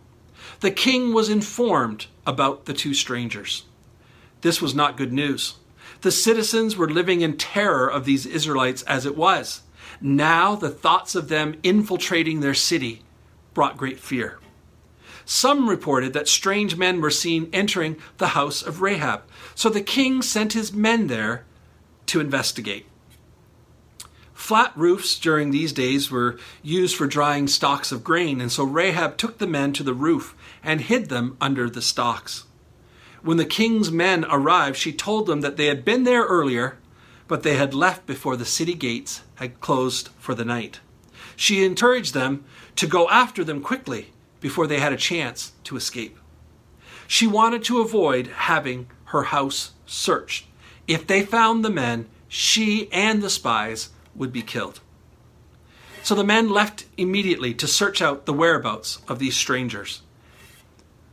The 0.61 0.71
king 0.71 1.13
was 1.13 1.29
informed 1.29 2.07
about 2.27 2.65
the 2.65 2.75
two 2.75 2.95
strangers. 2.95 3.65
This 4.41 4.63
was 4.63 4.75
not 4.75 4.97
good 4.97 5.13
news. 5.13 5.55
The 6.03 6.11
citizens 6.11 6.77
were 6.77 6.89
living 6.89 7.21
in 7.21 7.37
terror 7.37 7.89
of 7.89 8.05
these 8.05 8.27
Israelites 8.27 8.83
as 8.83 9.07
it 9.07 9.17
was. 9.17 9.63
Now, 10.01 10.55
the 10.55 10.71
thoughts 10.71 11.15
of 11.15 11.29
them 11.29 11.59
infiltrating 11.63 12.41
their 12.41 12.55
city 12.55 13.03
brought 13.55 13.77
great 13.77 13.99
fear. 13.99 14.39
Some 15.25 15.69
reported 15.69 16.13
that 16.13 16.29
strange 16.29 16.77
men 16.77 17.01
were 17.01 17.11
seen 17.11 17.49
entering 17.53 17.97
the 18.19 18.29
house 18.29 18.63
of 18.63 18.81
Rahab, 18.81 19.23
so 19.55 19.69
the 19.69 19.81
king 19.81 20.23
sent 20.23 20.53
his 20.53 20.73
men 20.73 21.09
there 21.09 21.45
to 22.07 22.21
investigate. 22.21 22.87
Flat 24.47 24.71
roofs 24.77 25.19
during 25.19 25.51
these 25.51 25.73
days 25.73 26.09
were 26.09 26.39
used 26.63 26.95
for 26.95 27.09
drying 27.09 27.49
stalks 27.49 27.91
of 27.91 28.05
grain, 28.05 28.41
and 28.41 28.53
so 28.53 28.63
Rahab 28.63 29.17
took 29.17 29.39
the 29.39 29.47
men 29.49 29.73
to 29.73 29.83
the 29.83 29.93
roof 29.93 30.37
and 30.63 30.83
hid 30.83 31.09
them 31.09 31.37
under 31.41 31.69
the 31.69 31.83
stalks. 31.83 32.45
When 33.23 33.39
the 33.39 33.45
king's 33.45 33.91
men 33.91 34.25
arrived, 34.31 34.77
she 34.77 34.93
told 34.93 35.27
them 35.27 35.41
that 35.41 35.57
they 35.57 35.67
had 35.67 35.85
been 35.85 36.05
there 36.05 36.23
earlier, 36.23 36.79
but 37.27 37.43
they 37.43 37.57
had 37.57 37.75
left 37.75 38.07
before 38.07 38.37
the 38.37 38.45
city 38.45 38.75
gates 38.75 39.23
had 39.35 39.61
closed 39.61 40.11
for 40.17 40.33
the 40.33 40.45
night. 40.45 40.79
She 41.35 41.65
encouraged 41.65 42.15
them 42.15 42.45
to 42.77 42.87
go 42.87 43.09
after 43.09 43.43
them 43.43 43.61
quickly 43.61 44.13
before 44.39 44.69
they 44.69 44.79
had 44.79 44.93
a 44.93 44.97
chance 44.97 45.55
to 45.65 45.75
escape. 45.75 46.17
She 47.09 47.27
wanted 47.27 47.65
to 47.65 47.81
avoid 47.81 48.29
having 48.29 48.87
her 49.07 49.25
house 49.25 49.73
searched. 49.87 50.47
If 50.87 51.05
they 51.05 51.25
found 51.25 51.65
the 51.65 51.69
men, 51.71 52.07
she 52.29 52.89
and 52.93 53.25
the 53.25 53.31
spies 53.31 53.89
would 54.17 54.33
be 54.33 54.43
killed. 54.43 54.81
So 56.03 56.15
the 56.15 56.25
men 56.25 56.51
left 56.51 56.87
immediately 56.97 57.53
to 57.55 57.67
search 57.67 58.01
out 58.01 58.27
the 58.27 58.33
whereabouts 58.33 59.01
of 59.09 59.19
these 59.19 59.37
strangers. 59.37 60.03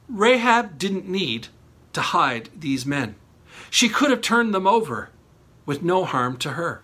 Rahab 0.08 0.77
didn't 0.77 1.08
need 1.10 1.47
to 1.93 2.01
hide 2.01 2.49
these 2.56 2.86
men. 2.86 3.15
She 3.69 3.89
could 3.89 4.12
have 4.12 4.21
turned 4.21 4.54
them 4.54 4.67
over 4.67 5.10
with 5.65 5.82
no 5.82 6.06
harm 6.06 6.38
to 6.38 6.51
her. 6.51 6.84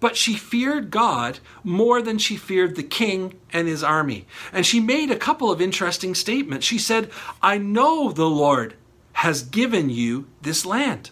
But 0.00 0.16
she 0.16 0.34
feared 0.34 0.90
God 0.90 1.38
more 1.64 2.02
than 2.02 2.18
she 2.18 2.36
feared 2.36 2.76
the 2.76 2.82
king 2.82 3.38
and 3.52 3.68
his 3.68 3.82
army. 3.82 4.26
And 4.52 4.66
she 4.66 4.80
made 4.80 5.10
a 5.10 5.16
couple 5.16 5.50
of 5.50 5.60
interesting 5.60 6.14
statements. 6.14 6.66
She 6.66 6.78
said, 6.78 7.10
I 7.40 7.58
know 7.58 8.12
the 8.12 8.28
Lord 8.28 8.74
has 9.14 9.42
given 9.42 9.90
you 9.90 10.26
this 10.40 10.66
land. 10.66 11.10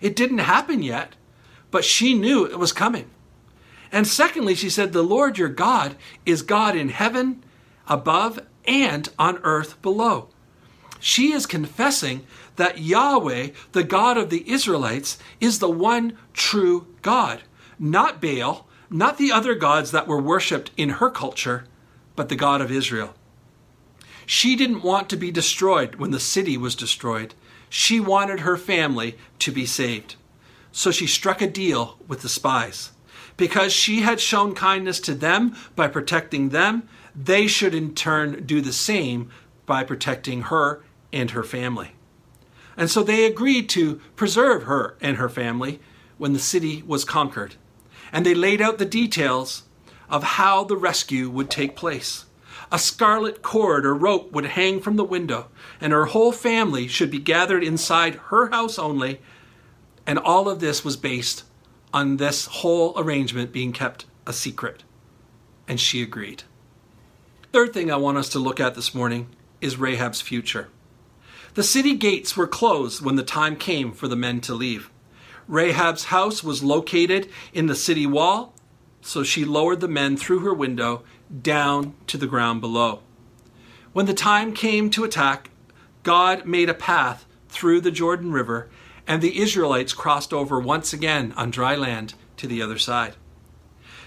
It 0.00 0.16
didn't 0.16 0.38
happen 0.38 0.82
yet, 0.82 1.16
but 1.70 1.84
she 1.84 2.14
knew 2.14 2.44
it 2.44 2.58
was 2.58 2.72
coming. 2.72 3.10
And 3.94 4.08
secondly, 4.08 4.56
she 4.56 4.70
said, 4.70 4.92
The 4.92 5.04
Lord 5.04 5.38
your 5.38 5.48
God 5.48 5.94
is 6.26 6.42
God 6.42 6.74
in 6.74 6.88
heaven 6.88 7.44
above 7.86 8.40
and 8.64 9.08
on 9.20 9.38
earth 9.44 9.80
below. 9.82 10.30
She 10.98 11.30
is 11.30 11.46
confessing 11.46 12.26
that 12.56 12.78
Yahweh, 12.78 13.50
the 13.70 13.84
God 13.84 14.18
of 14.18 14.30
the 14.30 14.50
Israelites, 14.50 15.16
is 15.40 15.60
the 15.60 15.70
one 15.70 16.18
true 16.32 16.88
God, 17.02 17.42
not 17.78 18.20
Baal, 18.20 18.66
not 18.90 19.16
the 19.16 19.30
other 19.30 19.54
gods 19.54 19.92
that 19.92 20.08
were 20.08 20.20
worshipped 20.20 20.72
in 20.76 20.88
her 20.88 21.08
culture, 21.08 21.64
but 22.16 22.28
the 22.28 22.34
God 22.34 22.60
of 22.60 22.72
Israel. 22.72 23.14
She 24.26 24.56
didn't 24.56 24.82
want 24.82 25.08
to 25.10 25.16
be 25.16 25.30
destroyed 25.30 25.94
when 25.96 26.10
the 26.10 26.18
city 26.18 26.56
was 26.56 26.74
destroyed. 26.74 27.32
She 27.68 28.00
wanted 28.00 28.40
her 28.40 28.56
family 28.56 29.16
to 29.38 29.52
be 29.52 29.66
saved. 29.66 30.16
So 30.72 30.90
she 30.90 31.06
struck 31.06 31.40
a 31.40 31.46
deal 31.46 31.96
with 32.08 32.22
the 32.22 32.28
spies. 32.28 32.90
Because 33.36 33.72
she 33.72 34.00
had 34.00 34.20
shown 34.20 34.54
kindness 34.54 35.00
to 35.00 35.14
them 35.14 35.56
by 35.74 35.88
protecting 35.88 36.50
them, 36.50 36.88
they 37.14 37.46
should 37.46 37.74
in 37.74 37.94
turn 37.94 38.44
do 38.44 38.60
the 38.60 38.72
same 38.72 39.30
by 39.66 39.82
protecting 39.84 40.42
her 40.42 40.82
and 41.12 41.30
her 41.32 41.42
family. 41.42 41.92
And 42.76 42.90
so 42.90 43.02
they 43.02 43.24
agreed 43.24 43.68
to 43.70 44.00
preserve 44.16 44.64
her 44.64 44.96
and 45.00 45.16
her 45.16 45.28
family 45.28 45.80
when 46.18 46.32
the 46.32 46.38
city 46.38 46.82
was 46.86 47.04
conquered. 47.04 47.54
And 48.12 48.24
they 48.24 48.34
laid 48.34 48.60
out 48.60 48.78
the 48.78 48.84
details 48.84 49.64
of 50.08 50.22
how 50.22 50.64
the 50.64 50.76
rescue 50.76 51.30
would 51.30 51.50
take 51.50 51.76
place. 51.76 52.26
A 52.70 52.78
scarlet 52.78 53.42
cord 53.42 53.86
or 53.86 53.94
rope 53.94 54.32
would 54.32 54.46
hang 54.46 54.80
from 54.80 54.96
the 54.96 55.04
window, 55.04 55.48
and 55.80 55.92
her 55.92 56.06
whole 56.06 56.32
family 56.32 56.88
should 56.88 57.10
be 57.10 57.18
gathered 57.18 57.62
inside 57.62 58.16
her 58.26 58.50
house 58.50 58.78
only. 58.78 59.20
And 60.06 60.18
all 60.18 60.48
of 60.48 60.60
this 60.60 60.84
was 60.84 60.96
based 60.96 61.44
on 61.94 62.16
this 62.16 62.46
whole 62.46 62.92
arrangement 62.98 63.52
being 63.52 63.72
kept 63.72 64.04
a 64.26 64.32
secret. 64.32 64.82
And 65.66 65.80
she 65.80 66.02
agreed. 66.02 66.42
Third 67.52 67.72
thing 67.72 67.90
I 67.90 67.96
want 67.96 68.18
us 68.18 68.28
to 68.30 68.40
look 68.40 68.58
at 68.58 68.74
this 68.74 68.94
morning 68.94 69.28
is 69.60 69.78
Rahab's 69.78 70.20
future. 70.20 70.68
The 71.54 71.62
city 71.62 71.94
gates 71.94 72.36
were 72.36 72.48
closed 72.48 73.00
when 73.00 73.14
the 73.14 73.22
time 73.22 73.54
came 73.54 73.92
for 73.92 74.08
the 74.08 74.16
men 74.16 74.40
to 74.42 74.54
leave. 74.54 74.90
Rahab's 75.46 76.06
house 76.06 76.42
was 76.42 76.64
located 76.64 77.28
in 77.52 77.66
the 77.66 77.76
city 77.76 78.06
wall, 78.06 78.54
so 79.00 79.22
she 79.22 79.44
lowered 79.44 79.80
the 79.80 79.88
men 79.88 80.16
through 80.16 80.40
her 80.40 80.52
window 80.52 81.04
down 81.42 81.94
to 82.08 82.18
the 82.18 82.26
ground 82.26 82.60
below. 82.60 83.00
When 83.92 84.06
the 84.06 84.14
time 84.14 84.52
came 84.52 84.90
to 84.90 85.04
attack, 85.04 85.50
God 86.02 86.44
made 86.44 86.68
a 86.68 86.74
path 86.74 87.24
through 87.48 87.82
the 87.82 87.92
Jordan 87.92 88.32
River, 88.32 88.68
and 89.06 89.22
the 89.22 89.40
Israelites 89.40 89.92
crossed 89.92 90.32
over 90.32 90.58
once 90.58 90.92
again 90.92 91.32
on 91.36 91.50
dry 91.50 91.74
land 91.74 92.14
to 92.36 92.46
the 92.46 92.62
other 92.62 92.78
side. 92.78 93.14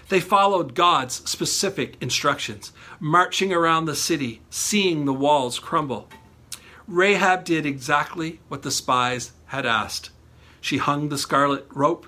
They 0.08 0.20
followed 0.20 0.74
God's 0.74 1.28
specific 1.28 1.96
instructions, 2.00 2.72
marching 2.98 3.52
around 3.52 3.84
the 3.84 3.94
city, 3.94 4.40
seeing 4.48 5.04
the 5.04 5.12
walls 5.12 5.58
crumble. 5.58 6.08
Rahab 6.86 7.44
did 7.44 7.66
exactly 7.66 8.40
what 8.48 8.62
the 8.62 8.70
spies 8.70 9.32
had 9.46 9.66
asked. 9.66 10.10
She 10.60 10.78
hung 10.78 11.08
the 11.08 11.18
scarlet 11.18 11.66
rope 11.70 12.06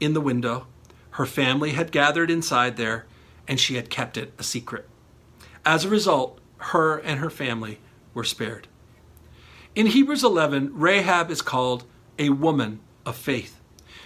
in 0.00 0.14
the 0.14 0.20
window. 0.20 0.66
Her 1.10 1.26
family 1.26 1.72
had 1.72 1.92
gathered 1.92 2.30
inside 2.30 2.76
there, 2.76 3.06
and 3.46 3.60
she 3.60 3.76
had 3.76 3.90
kept 3.90 4.16
it 4.16 4.32
a 4.38 4.42
secret. 4.42 4.88
As 5.64 5.84
a 5.84 5.90
result, 5.90 6.40
her 6.58 6.98
and 6.98 7.20
her 7.20 7.30
family 7.30 7.78
were 8.14 8.24
spared. 8.24 8.66
In 9.74 9.86
Hebrews 9.88 10.24
11, 10.24 10.70
Rahab 10.72 11.30
is 11.30 11.42
called 11.42 11.84
a 12.18 12.30
woman 12.30 12.80
of 13.04 13.16
faith. 13.16 13.60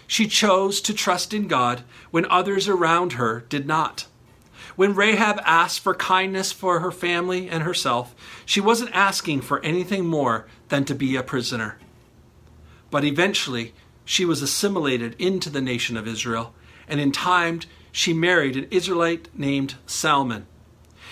She 0.07 0.27
chose 0.27 0.81
to 0.83 0.95
trust 0.95 1.33
in 1.33 1.47
God 1.47 1.83
when 2.11 2.27
others 2.27 2.69
around 2.69 3.13
her 3.13 3.45
did 3.49 3.67
not. 3.67 4.07
When 4.77 4.95
Rahab 4.95 5.41
asked 5.45 5.81
for 5.81 5.95
kindness 5.95 6.53
for 6.53 6.81
her 6.81 6.91
family 6.91 7.49
and 7.49 7.63
herself, 7.63 8.15
she 8.45 8.61
wasn't 8.61 8.95
asking 8.95 9.43
for 9.43 9.63
anything 9.65 10.07
more 10.07 10.47
than 10.69 10.85
to 10.87 10.95
be 10.95 11.17
a 11.17 11.23
prisoner. 11.23 11.79
But 12.91 13.05
eventually, 13.05 13.75
she 14.05 14.25
was 14.25 14.43
assimilated 14.43 15.15
into 15.19 15.51
the 15.51 15.61
nation 15.61 15.97
of 15.97 16.09
Israel, 16.09 16.55
and 16.89 17.01
in 17.01 17.13
time, 17.13 17.61
she 17.93 18.13
married 18.13 18.57
an 18.57 18.67
Israelite 18.71 19.29
named 19.33 19.77
Salmon. 19.87 20.47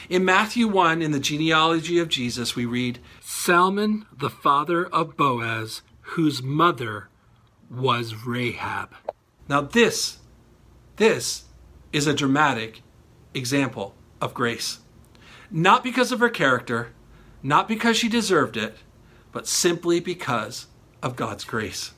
In 0.08 0.24
Matthew 0.24 0.66
1, 0.66 1.02
in 1.02 1.12
the 1.12 1.20
genealogy 1.20 1.98
of 1.98 2.08
Jesus, 2.08 2.56
we 2.56 2.64
read 2.64 2.98
Salmon, 3.20 4.06
the 4.16 4.30
father 4.30 4.86
of 4.86 5.16
Boaz, 5.16 5.82
whose 6.12 6.42
mother 6.42 7.08
was 7.70 8.26
Rahab. 8.26 8.94
Now, 9.46 9.60
this, 9.60 10.18
this 10.96 11.44
is 11.92 12.06
a 12.06 12.14
dramatic 12.14 12.82
example 13.34 13.94
of 14.20 14.32
grace. 14.32 14.78
Not 15.50 15.84
because 15.84 16.10
of 16.10 16.20
her 16.20 16.30
character, 16.30 16.92
not 17.42 17.68
because 17.68 17.96
she 17.96 18.08
deserved 18.08 18.56
it, 18.56 18.76
but 19.32 19.46
simply 19.46 20.00
because 20.00 20.66
of 21.02 21.14
God's 21.14 21.44
grace. 21.44 21.92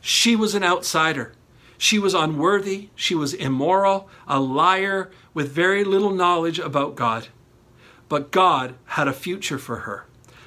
She 0.00 0.34
was 0.34 0.54
an 0.54 0.64
outsider. 0.64 1.32
She 1.78 1.98
was 1.98 2.14
unworthy. 2.14 2.88
She 2.96 3.14
was 3.14 3.32
immoral, 3.32 4.08
a 4.26 4.40
liar 4.40 5.10
with 5.34 5.52
very 5.52 5.84
little 5.84 6.12
knowledge 6.12 6.58
about 6.58 6.96
God. 6.96 7.28
But 8.08 8.32
God 8.32 8.74
had 8.86 9.06
a 9.06 9.12
future 9.12 9.58
for 9.58 9.80
her, 9.80 10.06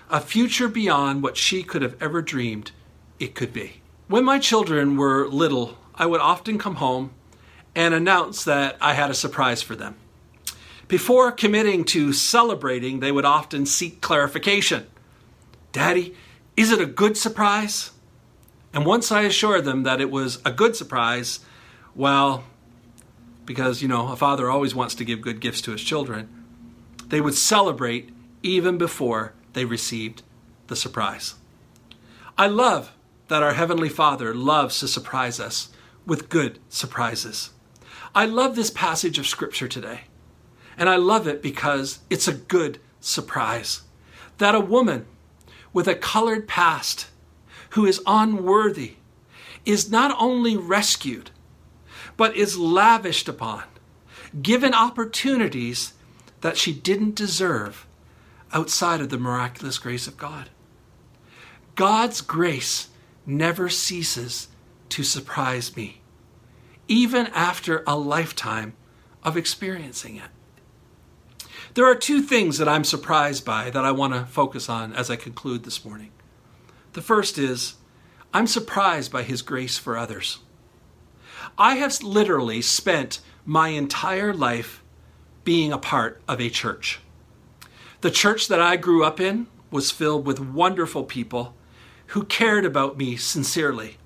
a 0.09 0.19
future 0.19 0.67
beyond 0.67 1.23
what 1.23 1.37
she 1.37 1.63
could 1.63 1.81
have 1.81 2.01
ever 2.01 2.21
dreamed 2.21 2.71
it 3.19 3.35
could 3.35 3.53
be. 3.53 3.81
When 4.07 4.25
my 4.25 4.39
children 4.39 4.97
were 4.97 5.27
little, 5.27 5.77
I 5.95 6.05
would 6.05 6.21
often 6.21 6.57
come 6.57 6.75
home 6.75 7.11
and 7.75 7.93
announce 7.93 8.43
that 8.45 8.77
I 8.81 8.93
had 8.93 9.11
a 9.11 9.13
surprise 9.13 9.61
for 9.61 9.75
them. 9.75 9.95
Before 10.87 11.31
committing 11.31 11.83
to 11.85 12.13
celebrating, 12.13 12.99
they 12.99 13.11
would 13.11 13.25
often 13.25 13.65
seek 13.65 14.01
clarification. 14.01 14.87
Daddy, 15.71 16.15
is 16.57 16.71
it 16.71 16.81
a 16.81 16.87
good 16.87 17.15
surprise? 17.15 17.91
And 18.73 18.85
once 18.85 19.11
I 19.11 19.21
assured 19.21 19.65
them 19.65 19.83
that 19.83 20.01
it 20.01 20.09
was 20.09 20.39
a 20.43 20.51
good 20.51 20.75
surprise, 20.75 21.41
well, 21.93 22.43
because, 23.45 23.81
you 23.81 23.87
know, 23.87 24.11
a 24.11 24.15
father 24.15 24.49
always 24.49 24.73
wants 24.73 24.95
to 24.95 25.05
give 25.05 25.21
good 25.21 25.39
gifts 25.39 25.61
to 25.61 25.71
his 25.71 25.83
children, 25.83 26.27
they 27.07 27.21
would 27.21 27.35
celebrate 27.35 28.09
even 28.41 28.77
before 28.77 29.33
they 29.53 29.65
received 29.65 30.23
the 30.67 30.75
surprise. 30.75 31.35
I 32.37 32.47
love 32.47 32.91
that 33.29 33.43
our 33.43 33.53
Heavenly 33.53 33.89
Father 33.89 34.35
loves 34.35 34.79
to 34.79 34.87
surprise 34.87 35.39
us 35.39 35.69
with 36.05 36.29
good 36.29 36.59
surprises. 36.67 37.51
I 38.13 38.25
love 38.25 38.55
this 38.55 38.71
passage 38.71 39.17
of 39.17 39.27
Scripture 39.27 39.67
today. 39.67 40.01
And 40.77 40.89
I 40.89 40.95
love 40.95 41.27
it 41.27 41.41
because 41.41 41.99
it's 42.09 42.27
a 42.27 42.33
good 42.33 42.79
surprise. 42.99 43.81
That 44.39 44.55
a 44.55 44.59
woman 44.59 45.05
with 45.73 45.87
a 45.87 45.95
colored 45.95 46.47
past 46.47 47.07
who 47.71 47.85
is 47.85 48.01
unworthy 48.07 48.95
is 49.65 49.91
not 49.91 50.15
only 50.19 50.57
rescued, 50.57 51.31
but 52.17 52.35
is 52.35 52.57
lavished 52.57 53.29
upon, 53.29 53.63
given 54.41 54.73
opportunities 54.73 55.93
that 56.41 56.57
she 56.57 56.73
didn't 56.73 57.15
deserve 57.15 57.85
outside 58.53 59.01
of 59.01 59.09
the 59.09 59.17
miraculous 59.17 59.77
grace 59.77 60.07
of 60.07 60.17
God. 60.17 60.49
God's 61.75 62.21
grace 62.21 62.88
never 63.29 63.69
ceases 63.69 64.47
to 64.89 65.03
surprise 65.03 65.75
me, 65.75 66.01
even 66.87 67.27
after 67.27 67.83
a 67.85 67.95
lifetime 67.95 68.73
of 69.23 69.37
experiencing 69.37 70.17
it. 70.17 70.29
There 71.75 71.85
are 71.85 71.95
two 71.95 72.21
things 72.21 72.57
that 72.57 72.67
I'm 72.67 72.83
surprised 72.83 73.45
by 73.45 73.69
that 73.69 73.85
I 73.85 73.91
want 73.91 74.13
to 74.13 74.25
focus 74.25 74.67
on 74.67 74.93
as 74.93 75.11
I 75.11 75.15
conclude 75.15 75.63
this 75.63 75.85
morning. 75.85 76.11
The 76.93 77.01
first 77.03 77.37
is 77.37 77.75
I'm 78.33 78.47
surprised 78.47 79.11
by 79.11 79.21
His 79.21 79.43
grace 79.43 79.77
for 79.77 79.95
others. 79.95 80.39
I 81.57 81.75
have 81.75 82.01
literally 82.01 82.61
spent 82.61 83.19
my 83.45 83.69
entire 83.69 84.33
life 84.33 84.83
being 85.43 85.71
a 85.71 85.77
part 85.77 86.21
of 86.27 86.41
a 86.41 86.49
church. 86.49 86.99
The 88.01 88.11
church 88.11 88.47
that 88.47 88.61
I 88.61 88.75
grew 88.75 89.03
up 89.03 89.19
in 89.19 89.47
was 89.69 89.91
filled 89.91 90.25
with 90.25 90.39
wonderful 90.39 91.03
people 91.03 91.55
who 92.09 92.23
cared 92.23 92.65
about 92.65 92.97
me 92.97 93.15
sincerely, 93.15 93.97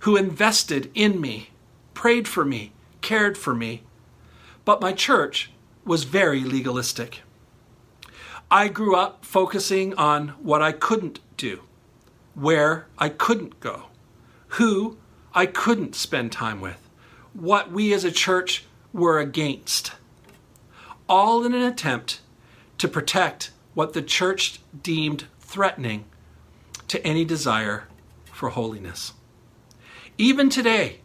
who 0.00 0.16
invested 0.16 0.90
in 0.92 1.20
me, 1.20 1.50
prayed 1.94 2.26
for 2.26 2.44
me, 2.44 2.72
cared 3.00 3.38
for 3.38 3.54
me. 3.54 3.84
But 4.64 4.80
my 4.80 4.92
church 4.92 5.52
was 5.84 6.02
very 6.02 6.42
legalistic. 6.42 7.20
I 8.50 8.66
grew 8.66 8.96
up 8.96 9.24
focusing 9.24 9.94
on 9.94 10.30
what 10.42 10.62
I 10.62 10.72
couldn't 10.72 11.20
do, 11.36 11.60
where 12.34 12.86
I 12.98 13.08
couldn't 13.08 13.60
go, 13.60 13.84
who 14.48 14.96
I 15.32 15.46
couldn't 15.46 15.94
spend 15.94 16.32
time 16.32 16.60
with, 16.60 16.88
what 17.34 17.70
we 17.70 17.94
as 17.94 18.04
a 18.04 18.10
church 18.10 18.64
were 18.92 19.20
against, 19.20 19.92
all 21.08 21.44
in 21.44 21.54
an 21.54 21.62
attempt 21.62 22.20
to 22.78 22.88
protect 22.88 23.52
what 23.74 23.92
the 23.92 24.02
church 24.02 24.58
deemed 24.82 25.26
threatening 25.38 26.06
to 26.88 27.04
any 27.06 27.24
desire 27.24 27.84
for 28.32 28.50
holiness. 28.50 29.12
Even 30.18 30.48
today, 30.48 31.00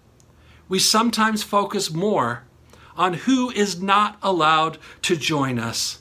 we 0.67 0.79
sometimes 0.79 1.41
focus 1.43 1.91
more 1.91 2.43
on 2.95 3.13
who 3.13 3.49
is 3.49 3.81
not 3.81 4.17
allowed 4.21 4.77
to 5.01 5.15
join 5.15 5.57
us 5.57 5.99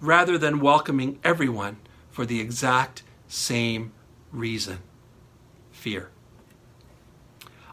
rather 0.00 0.38
than 0.38 0.60
welcoming 0.60 1.18
everyone 1.22 1.76
for 2.10 2.24
the 2.26 2.40
exact 2.40 3.02
same 3.28 3.92
reason 4.32 4.78
fear. 5.70 6.10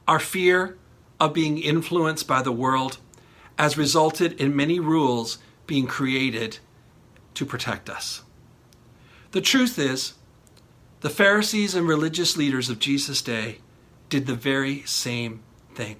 Our 0.08 0.20
fear 0.20 0.78
of 1.20 1.34
being 1.34 1.58
influenced 1.58 2.28
by 2.28 2.42
the 2.42 2.52
world 2.52 3.00
has 3.58 3.78
resulted 3.78 4.40
in 4.40 4.56
many 4.56 4.80
rules 4.80 5.40
being 5.66 5.88
created 5.88 6.60
to 7.34 7.46
protect 7.46 7.90
us. 7.90 8.22
The 9.32 9.42
truth 9.42 9.80
is, 9.80 10.14
the 11.06 11.12
Pharisees 11.12 11.76
and 11.76 11.88
religious 11.88 12.36
leaders 12.36 12.68
of 12.68 12.80
Jesus' 12.80 13.22
day 13.22 13.60
did 14.10 14.26
the 14.26 14.34
very 14.34 14.82
same 14.88 15.44
thing, 15.76 15.98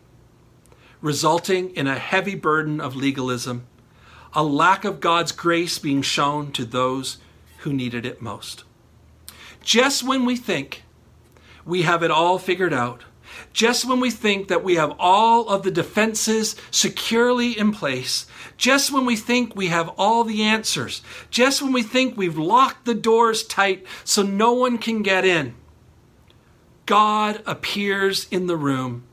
resulting 1.00 1.70
in 1.76 1.86
a 1.86 2.00
heavy 2.00 2.34
burden 2.34 2.82
of 2.82 2.96
legalism, 2.96 3.68
a 4.34 4.42
lack 4.42 4.84
of 4.84 5.00
God's 5.00 5.32
grace 5.32 5.78
being 5.78 6.02
shown 6.02 6.52
to 6.54 6.66
those 6.66 7.20
who 7.60 7.72
needed 7.72 8.04
it 8.04 8.20
most. 8.20 8.64
Just 9.62 10.02
when 10.02 10.26
we 10.26 10.36
think 10.36 10.82
we 11.66 11.84
have 11.84 12.02
it 12.02 12.10
all 12.10 12.40
figured 12.40 12.74
out, 12.74 13.04
just 13.54 13.86
when 13.86 14.00
we 14.00 14.12
think 14.12 14.48
that 14.48 14.64
we 14.64 14.76
have 14.76 14.96
all 15.00 15.48
of 15.50 15.64
the 15.64 15.72
defenses 15.72 16.56
securely 16.72 17.58
in 17.58 17.72
place, 17.72 18.26
just 18.58 18.92
when 18.92 19.06
we 19.06 19.16
think 19.16 19.56
we 19.56 19.68
have 19.68 19.90
all 19.98 20.24
the 20.24 20.44
answers, 20.44 21.02
just 21.30 21.62
when 21.62 21.74
we 21.74 21.84
think 21.84 22.18
we've 22.18 22.38
locked 22.38 22.86
the 22.86 22.94
doors 22.94 23.44
tight 23.44 23.86
so 24.04 24.22
no 24.22 24.54
one 24.54 24.78
can 24.78 25.02
get 25.02 25.26
in, 25.26 25.56
God 26.86 27.42
appears 27.46 28.28
in 28.30 28.48
the 28.48 28.58
room 28.58 29.04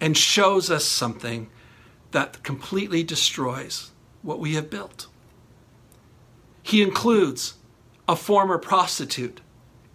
and 0.00 0.16
shows 0.16 0.70
us 0.70 0.84
something 0.84 1.50
that 2.12 2.42
completely 2.42 3.02
destroys 3.02 3.90
what 4.22 4.38
we 4.38 4.54
have 4.54 4.70
built. 4.70 5.08
He 6.62 6.82
includes 6.82 7.54
a 8.08 8.16
former 8.16 8.58
prostitute 8.58 9.40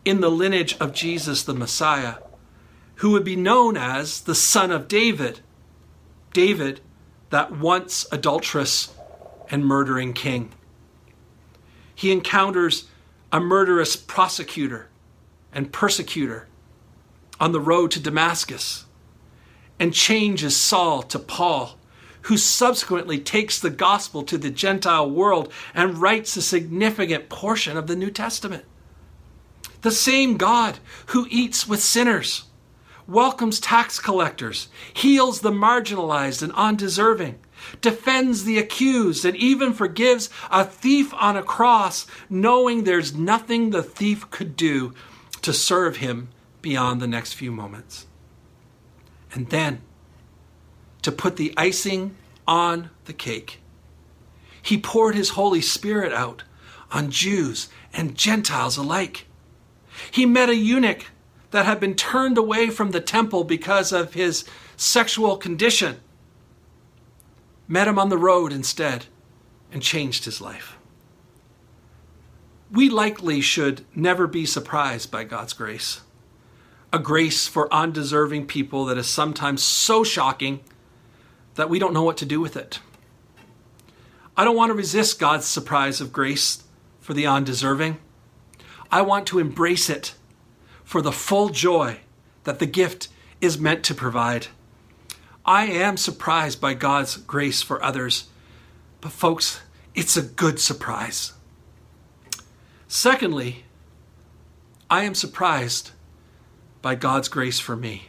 in 0.06 0.22
the 0.22 0.30
lineage 0.30 0.78
of 0.80 0.94
Jesus 0.94 1.44
the 1.44 1.54
Messiah 1.54 2.16
who 3.00 3.12
would 3.12 3.24
be 3.24 3.36
known 3.36 3.78
as 3.78 4.22
the 4.22 4.36
son 4.36 4.72
of 4.72 4.88
David. 4.90 5.40
David, 6.34 6.82
that 7.30 7.52
once 7.52 8.06
adulterous 8.12 8.94
and 9.50 9.66
murdering 9.66 10.12
king. 10.12 10.52
He 11.96 12.12
encounters 12.12 12.88
a 13.32 13.40
murderous 13.40 13.96
prosecutor 13.96 14.90
and 15.54 15.72
persecutor 15.72 16.48
on 17.40 17.54
the 17.54 17.62
road 17.62 17.92
to 17.92 18.02
Damascus 18.02 18.86
and 19.80 19.94
changes 19.94 20.58
Saul 20.58 21.02
to 21.04 21.20
Paul, 21.20 21.78
who 22.24 22.36
subsequently 22.36 23.18
takes 23.18 23.60
the 23.60 23.70
gospel 23.70 24.24
to 24.24 24.38
the 24.38 24.52
Gentile 24.52 25.10
world 25.10 25.54
and 25.74 25.98
writes 25.98 26.36
a 26.36 26.42
significant 26.42 27.30
portion 27.30 27.78
of 27.78 27.88
the 27.88 27.96
New 27.96 28.12
Testament. 28.12 28.66
The 29.84 29.92
same 29.92 30.36
God 30.36 30.80
who 31.08 31.28
eats 31.30 31.66
with 31.66 31.82
sinners 31.82 32.44
welcomes 33.10 33.60
tax 33.60 34.00
collectors, 34.00 34.70
heals 34.94 35.42
the 35.42 35.52
marginalized 35.52 36.42
and 36.42 36.54
undeserving, 36.54 37.40
defends 37.82 38.44
the 38.44 38.58
accused, 38.58 39.26
and 39.26 39.36
even 39.36 39.74
forgives 39.74 40.30
a 40.52 40.64
thief 40.64 41.14
on 41.16 41.36
a 41.36 41.44
cross, 41.44 42.06
knowing 42.30 42.84
there's 42.84 43.16
nothing 43.16 43.70
the 43.70 43.84
thief 43.84 44.30
could 44.30 44.56
do 44.56 44.94
to 45.42 45.52
serve 45.52 45.98
him 45.98 46.30
beyond 46.62 47.02
the 47.02 47.08
next 47.08 47.34
few 47.34 47.52
moments. 47.52 48.06
And 49.34 49.50
then, 49.50 49.82
to 51.02 51.12
put 51.12 51.38
the 51.38 51.54
icing 51.58 52.16
on 52.48 52.90
the 53.06 53.14
cake, 53.14 53.60
he 54.62 54.78
poured 54.78 55.16
his 55.16 55.30
Holy 55.30 55.62
Spirit 55.62 56.14
out 56.14 56.44
on 56.92 57.12
Jews 57.12 57.70
and 57.94 58.16
Gentiles 58.16 58.78
alike. 58.78 59.26
He 60.12 60.26
met 60.26 60.50
a 60.50 60.56
eunuch 60.56 61.06
that 61.52 61.66
had 61.66 61.80
been 61.80 61.96
turned 61.96 62.38
away 62.38 62.70
from 62.70 62.92
the 62.92 63.02
temple 63.02 63.44
because 63.44 63.92
of 63.92 64.14
his 64.14 64.46
sexual 64.78 65.38
condition, 65.38 66.00
met 67.68 67.88
him 67.88 68.00
on 68.00 68.10
the 68.10 68.18
road 68.18 68.52
instead 68.52 69.06
and 69.72 69.82
changed 69.82 70.26
his 70.26 70.42
life. 70.42 70.78
We 72.72 72.90
likely 72.90 73.42
should 73.42 73.84
never 73.96 74.28
be 74.28 74.46
surprised 74.46 75.10
by 75.12 75.24
God's 75.24 75.54
grace. 75.54 76.02
A 76.94 77.00
grace 77.00 77.48
for 77.48 77.72
undeserving 77.74 78.48
people 78.48 78.86
that 78.86 78.98
is 78.98 79.08
sometimes 79.08 79.64
so 79.64 80.04
shocking 80.04 80.60
that 81.56 81.70
we 81.70 81.80
don't 81.80 81.94
know 81.94 82.04
what 82.04 82.18
to 82.18 82.26
do 82.26 82.40
with 82.40 82.56
it. 82.56 82.80
I 84.38 84.44
don't 84.44 84.56
want 84.56 84.70
to 84.70 84.76
resist 84.76 85.20
God's 85.20 85.46
surprise 85.46 86.00
of 86.00 86.14
grace 86.14 86.64
for 87.00 87.14
the 87.14 87.28
undeserving. 87.28 87.98
I 88.92 89.02
want 89.02 89.28
to 89.28 89.40
embrace 89.40 89.90
it 89.90 90.14
for 90.90 91.04
the 91.04 91.12
full 91.12 91.50
joy 91.50 92.00
that 92.46 92.58
the 92.58 92.66
gift 92.66 93.10
is 93.40 93.60
meant 93.60 93.84
to 93.84 93.94
provide. 93.94 94.48
I 95.46 95.66
am 95.66 95.98
surprised 95.98 96.60
by 96.60 96.74
God's 96.74 97.16
grace 97.16 97.62
for 97.62 97.84
others, 97.84 98.28
but 99.00 99.12
folks, 99.12 99.62
it's 99.94 100.18
a 100.18 100.24
good 100.24 100.60
surprise. 100.60 101.34
Secondly, 102.88 103.66
I 104.90 105.04
am 105.04 105.14
surprised 105.14 105.92
by 106.82 106.96
God's 106.96 107.28
grace 107.28 107.60
for 107.60 107.76
me. 107.76 108.08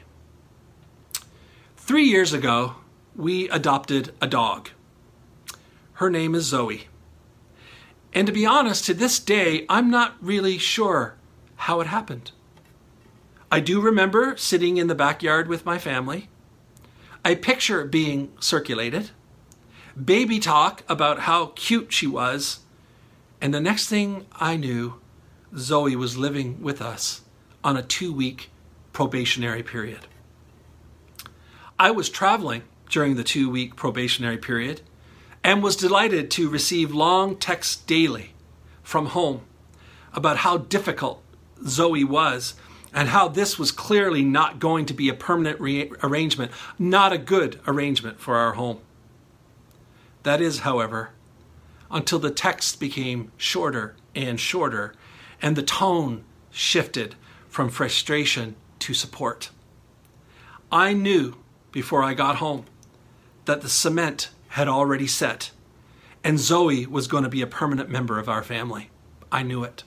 Three 1.76 2.04
years 2.04 2.32
ago, 2.32 2.76
we 3.14 3.46
adopted 3.50 4.14
a 4.22 4.26
dog. 4.26 4.70
Her 5.92 6.08
name 6.08 6.34
is 6.34 6.44
Zoe. 6.44 6.88
And 8.14 8.26
to 8.26 8.32
be 8.32 8.46
honest, 8.46 8.86
to 8.86 8.94
this 8.94 9.18
day, 9.18 9.66
I'm 9.68 9.90
not 9.90 10.16
really 10.22 10.56
sure 10.56 11.16
how 11.56 11.82
it 11.82 11.86
happened. 11.86 12.32
I 13.52 13.58
do 13.58 13.80
remember 13.80 14.36
sitting 14.36 14.76
in 14.76 14.86
the 14.86 14.94
backyard 14.94 15.48
with 15.48 15.66
my 15.66 15.76
family. 15.76 16.28
I 17.24 17.34
picture 17.34 17.84
being 17.84 18.30
circulated, 18.38 19.10
baby 20.02 20.38
talk 20.38 20.84
about 20.88 21.20
how 21.20 21.46
cute 21.56 21.92
she 21.92 22.06
was, 22.06 22.60
and 23.40 23.52
the 23.52 23.60
next 23.60 23.88
thing 23.88 24.26
I 24.38 24.56
knew, 24.56 25.00
Zoe 25.56 25.96
was 25.96 26.16
living 26.16 26.62
with 26.62 26.80
us 26.80 27.22
on 27.64 27.76
a 27.76 27.82
two 27.82 28.12
week 28.12 28.50
probationary 28.92 29.64
period. 29.64 30.06
I 31.76 31.90
was 31.90 32.08
traveling 32.08 32.62
during 32.88 33.16
the 33.16 33.24
two 33.24 33.50
week 33.50 33.74
probationary 33.74 34.38
period 34.38 34.80
and 35.42 35.60
was 35.60 35.74
delighted 35.74 36.30
to 36.32 36.48
receive 36.48 36.94
long 36.94 37.36
texts 37.36 37.76
daily 37.76 38.34
from 38.82 39.06
home 39.06 39.42
about 40.12 40.38
how 40.38 40.58
difficult 40.58 41.22
Zoe 41.66 42.04
was 42.04 42.54
and 42.92 43.08
how 43.08 43.28
this 43.28 43.58
was 43.58 43.72
clearly 43.72 44.22
not 44.22 44.58
going 44.58 44.86
to 44.86 44.94
be 44.94 45.08
a 45.08 45.14
permanent 45.14 45.60
re- 45.60 45.90
arrangement, 46.02 46.50
not 46.78 47.12
a 47.12 47.18
good 47.18 47.60
arrangement 47.66 48.20
for 48.20 48.36
our 48.36 48.52
home. 48.54 48.80
That 50.22 50.40
is, 50.40 50.60
however, 50.60 51.10
until 51.90 52.18
the 52.18 52.30
text 52.30 52.80
became 52.80 53.32
shorter 53.36 53.96
and 54.14 54.38
shorter 54.38 54.94
and 55.40 55.56
the 55.56 55.62
tone 55.62 56.24
shifted 56.50 57.14
from 57.48 57.70
frustration 57.70 58.56
to 58.80 58.94
support. 58.94 59.50
I 60.70 60.92
knew 60.92 61.36
before 61.72 62.02
I 62.02 62.14
got 62.14 62.36
home 62.36 62.64
that 63.44 63.60
the 63.60 63.68
cement 63.68 64.30
had 64.48 64.68
already 64.68 65.06
set 65.06 65.50
and 66.22 66.38
Zoe 66.38 66.86
was 66.86 67.06
going 67.06 67.24
to 67.24 67.30
be 67.30 67.42
a 67.42 67.46
permanent 67.46 67.88
member 67.88 68.18
of 68.18 68.28
our 68.28 68.42
family. 68.42 68.90
I 69.32 69.42
knew 69.42 69.64
it. 69.64 69.84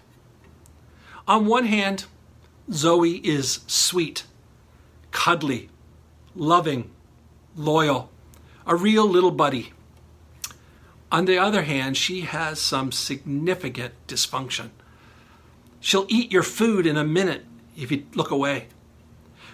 On 1.28 1.46
one 1.46 1.66
hand, 1.66 2.06
Zoe 2.71 3.17
is 3.17 3.60
sweet, 3.67 4.23
cuddly, 5.12 5.69
loving, 6.36 6.89
loyal, 7.56 8.10
a 8.65 8.76
real 8.76 9.06
little 9.06 9.32
buddy. 9.32 9.73
On 11.12 11.26
the 11.26 11.38
other 11.38 11.63
hand, 11.63 11.97
she 11.97 12.21
has 12.21 12.60
some 12.60 12.91
significant 12.91 13.93
dysfunction. 14.08 14.69
She'll 15.80 16.08
eat 16.08 16.32
your 16.32 16.43
food 16.43 16.88
in 16.88 16.97
a 16.97 17.04
minute 17.04 17.45
if 17.76 17.91
you 17.91 18.06
look 18.15 18.32
away. 18.32 18.67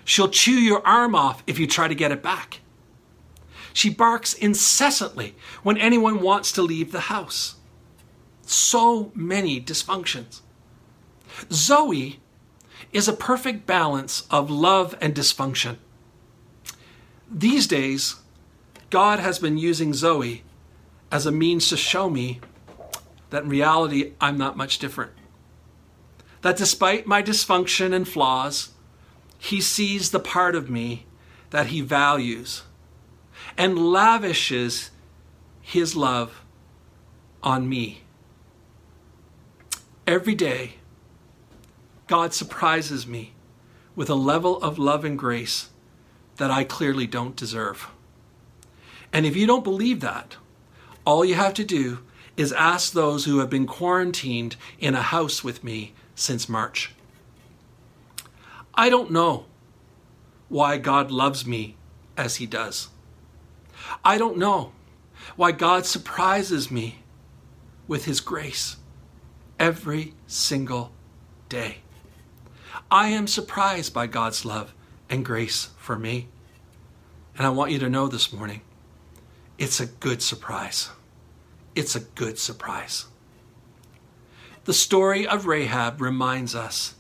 She'll 0.06 0.30
chew 0.30 0.54
your 0.54 0.86
arm 0.88 1.15
off 1.15 1.43
if 1.48 1.60
you 1.60 1.67
try 1.67 1.88
to 1.88 1.95
get 1.95 2.12
it 2.12 2.24
back. 2.24 2.62
She 3.74 3.89
barks 3.89 4.34
incessantly 4.34 5.36
when 5.63 5.78
anyone 5.78 6.22
wants 6.22 6.52
to 6.54 6.62
leave 6.62 6.91
the 6.91 7.02
house. 7.02 7.56
So 8.43 9.12
many 9.13 9.60
dysfunctions. 9.62 10.41
Zoe 11.52 12.19
is 12.92 13.08
a 13.08 13.13
perfect 13.13 13.65
balance 13.65 14.28
of 14.32 14.50
love 14.50 14.96
and 15.02 15.13
dysfunction. 15.13 15.78
These 17.32 17.68
days, 17.68 18.15
God 18.89 19.20
has 19.20 19.38
been 19.39 19.58
using 19.58 19.94
Zoe 19.94 20.44
as 21.12 21.26
a 21.26 21.32
means 21.32 21.70
to 21.70 21.78
show 21.78 22.10
me 22.10 22.39
that 23.30 23.44
in 23.44 23.50
reality, 23.50 24.13
I'm 24.20 24.38
not 24.38 24.58
much 24.58 24.80
different. 24.80 25.12
That 26.42 26.58
despite 26.58 27.06
my 27.06 27.22
dysfunction 27.22 27.94
and 27.94 28.08
flaws, 28.08 28.70
He 29.38 29.62
sees 29.62 30.12
the 30.12 30.20
part 30.20 30.56
of 30.56 30.70
me 30.70 31.06
that 31.52 31.68
He 31.68 31.82
values 31.82 32.63
and 33.58 33.92
lavishes 33.92 34.89
His 35.62 35.96
love 35.96 36.44
on 37.44 37.70
me. 37.70 38.02
Every 40.08 40.36
day, 40.36 40.79
God 42.10 42.34
surprises 42.34 43.06
me 43.06 43.34
with 43.95 44.10
a 44.10 44.15
level 44.15 44.60
of 44.63 44.80
love 44.80 45.06
and 45.06 45.15
grace 45.15 45.69
that 46.38 46.50
I 46.50 46.63
clearly 46.63 47.06
don't 47.06 47.36
deserve. 47.36 47.88
And 49.13 49.28
if 49.28 49.36
you 49.36 49.45
don't 49.45 49.63
believe 49.63 50.00
that, 50.00 50.38
all 51.06 51.24
you 51.24 51.36
have 51.36 51.54
to 51.54 51.63
do 51.63 52.00
is 52.36 52.52
ask 52.54 52.93
those 52.93 53.26
who 53.26 53.38
have 53.38 53.50
been 53.52 53.67
quarantined 53.67 54.56
in 54.80 54.95
a 54.95 55.04
house 55.04 55.43
with 55.43 55.63
me 55.63 55.93
since 56.15 56.50
March. 56.50 56.95
I 58.74 58.89
don't 58.89 59.12
know 59.12 59.45
why 60.48 60.80
God 60.80 61.12
loves 61.12 61.45
me 61.45 61.76
as 62.17 62.38
He 62.38 62.48
does. 62.48 62.88
I 64.04 64.17
don't 64.17 64.38
know 64.38 64.72
why 65.36 65.52
God 65.52 65.86
surprises 65.86 66.72
me 66.72 67.04
with 67.88 68.06
His 68.06 68.19
grace 68.19 68.78
every 69.60 70.15
single 70.26 70.91
day. 71.50 71.82
I 72.91 73.10
am 73.10 73.28
surprised 73.28 73.93
by 73.93 74.08
God's 74.08 74.45
love 74.45 74.73
and 75.10 75.23
grace 75.23 75.69
for 75.78 75.97
me. 75.97 76.28
And 77.38 77.45
I 77.45 77.52
want 77.52 77.71
you 77.71 77.80
to 77.80 77.89
know 77.89 78.08
this 78.08 78.34
morning 78.34 78.62
it's 79.60 79.80
a 79.80 79.86
good 79.86 80.21
surprise. 80.21 80.89
It's 81.75 81.95
a 81.95 81.99
good 81.99 82.39
surprise. 82.39 83.06
The 84.65 84.73
story 84.73 85.28
of 85.28 85.45
Rahab 85.45 86.02
reminds 86.02 86.56
us 86.56 86.95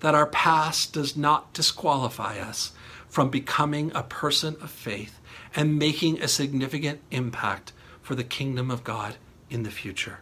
that 0.00 0.14
our 0.14 0.26
past 0.26 0.92
does 0.92 1.16
not 1.16 1.52
disqualify 1.52 2.38
us 2.38 2.72
from 3.08 3.30
becoming 3.30 3.92
a 3.94 4.02
person 4.02 4.56
of 4.60 4.70
faith 4.70 5.20
and 5.54 5.78
making 5.78 6.20
a 6.20 6.28
significant 6.28 7.00
impact 7.10 7.72
for 8.02 8.14
the 8.14 8.24
kingdom 8.24 8.70
of 8.70 8.82
God 8.82 9.16
in 9.48 9.62
the 9.62 9.70
future. 9.70 10.20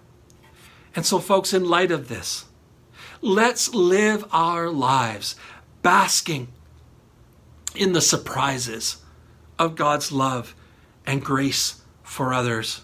And 0.94 1.06
so, 1.06 1.18
folks, 1.18 1.54
in 1.54 1.64
light 1.64 1.90
of 1.90 2.08
this, 2.08 2.46
let's 3.20 3.74
live 3.74 4.24
our 4.32 4.70
lives 4.70 5.36
basking 5.82 6.48
in 7.74 7.92
the 7.92 8.00
surprises 8.00 8.98
of 9.58 9.76
God's 9.76 10.12
love 10.12 10.54
and 11.06 11.24
grace 11.24 11.82
for 12.02 12.32
others, 12.32 12.82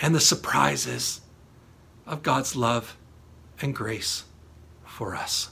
and 0.00 0.14
the 0.14 0.20
surprises 0.20 1.20
of 2.06 2.22
God's 2.22 2.54
love 2.54 2.96
and 3.60 3.74
grace 3.74 4.24
for 4.84 5.14
us. 5.14 5.50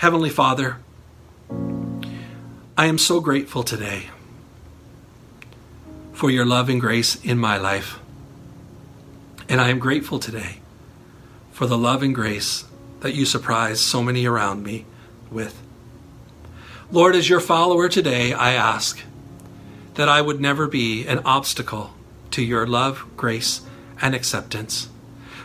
Heavenly 0.00 0.30
Father, 0.30 0.78
I 2.74 2.86
am 2.86 2.96
so 2.96 3.20
grateful 3.20 3.62
today 3.62 4.06
for 6.14 6.30
your 6.30 6.46
love 6.46 6.70
and 6.70 6.80
grace 6.80 7.22
in 7.22 7.36
my 7.36 7.58
life. 7.58 7.98
And 9.46 9.60
I 9.60 9.68
am 9.68 9.78
grateful 9.78 10.18
today 10.18 10.60
for 11.52 11.66
the 11.66 11.76
love 11.76 12.02
and 12.02 12.14
grace 12.14 12.64
that 13.00 13.12
you 13.12 13.26
surprise 13.26 13.78
so 13.78 14.02
many 14.02 14.24
around 14.24 14.64
me 14.64 14.86
with. 15.30 15.60
Lord, 16.90 17.14
as 17.14 17.28
your 17.28 17.38
follower 17.38 17.90
today, 17.90 18.32
I 18.32 18.54
ask 18.54 19.02
that 19.96 20.08
I 20.08 20.22
would 20.22 20.40
never 20.40 20.66
be 20.66 21.06
an 21.06 21.18
obstacle 21.26 21.92
to 22.30 22.42
your 22.42 22.66
love, 22.66 23.04
grace, 23.18 23.60
and 24.00 24.14
acceptance, 24.14 24.88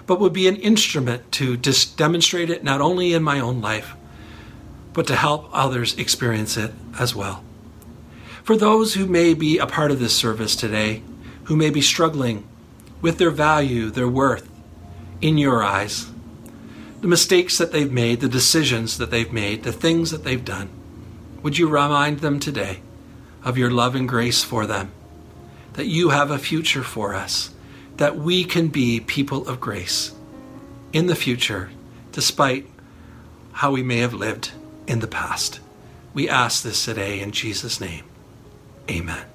but 0.07 0.21
would 0.21 0.31
be 0.31 0.47
an 0.47 0.55
instrument 0.55 1.29
to 1.33 1.57
dis- 1.57 1.85
demonstrate 1.85 2.49
it 2.49 2.63
not 2.63 2.79
only 2.79 3.13
in 3.13 3.21
my 3.21 3.41
own 3.41 3.59
life, 3.59 3.97
but 4.95 5.05
to 5.07 5.15
help 5.15 5.49
others 5.51 5.93
experience 5.97 6.55
it 6.55 6.71
as 6.97 7.13
well. 7.13 7.43
For 8.43 8.55
those 8.55 8.93
who 8.93 9.05
may 9.05 9.33
be 9.33 9.57
a 9.57 9.67
part 9.67 9.91
of 9.91 9.99
this 9.99 10.15
service 10.15 10.55
today, 10.55 11.03
who 11.43 11.57
may 11.57 11.69
be 11.69 11.81
struggling 11.81 12.47
with 13.01 13.17
their 13.17 13.29
value, 13.29 13.91
their 13.91 14.07
worth 14.07 14.49
in 15.21 15.37
your 15.37 15.61
eyes, 15.61 16.09
the 17.01 17.09
mistakes 17.09 17.57
that 17.57 17.73
they've 17.73 17.91
made, 17.91 18.21
the 18.21 18.29
decisions 18.29 18.97
that 18.97 19.11
they've 19.11 19.33
made, 19.33 19.63
the 19.63 19.73
things 19.73 20.11
that 20.11 20.23
they've 20.23 20.45
done, 20.45 20.69
would 21.43 21.57
you 21.57 21.67
remind 21.67 22.19
them 22.19 22.39
today 22.39 22.79
of 23.43 23.57
your 23.57 23.69
love 23.69 23.95
and 23.95 24.07
grace 24.07 24.45
for 24.45 24.65
them? 24.65 24.91
That 25.73 25.87
you 25.87 26.09
have 26.09 26.31
a 26.31 26.39
future 26.39 26.83
for 26.83 27.13
us, 27.13 27.53
that 27.97 28.15
we 28.15 28.45
can 28.45 28.69
be 28.69 29.01
people 29.01 29.45
of 29.49 29.59
grace 29.59 30.13
in 30.93 31.07
the 31.07 31.15
future, 31.15 31.69
despite 32.13 32.65
how 33.51 33.71
we 33.71 33.83
may 33.83 33.97
have 33.97 34.13
lived 34.13 34.51
in 34.87 34.99
the 34.99 35.07
past. 35.07 35.59
We 36.13 36.29
ask 36.29 36.63
this 36.63 36.85
today 36.85 37.19
in 37.19 37.31
Jesus' 37.31 37.81
name. 37.81 38.05
Amen. 38.89 39.25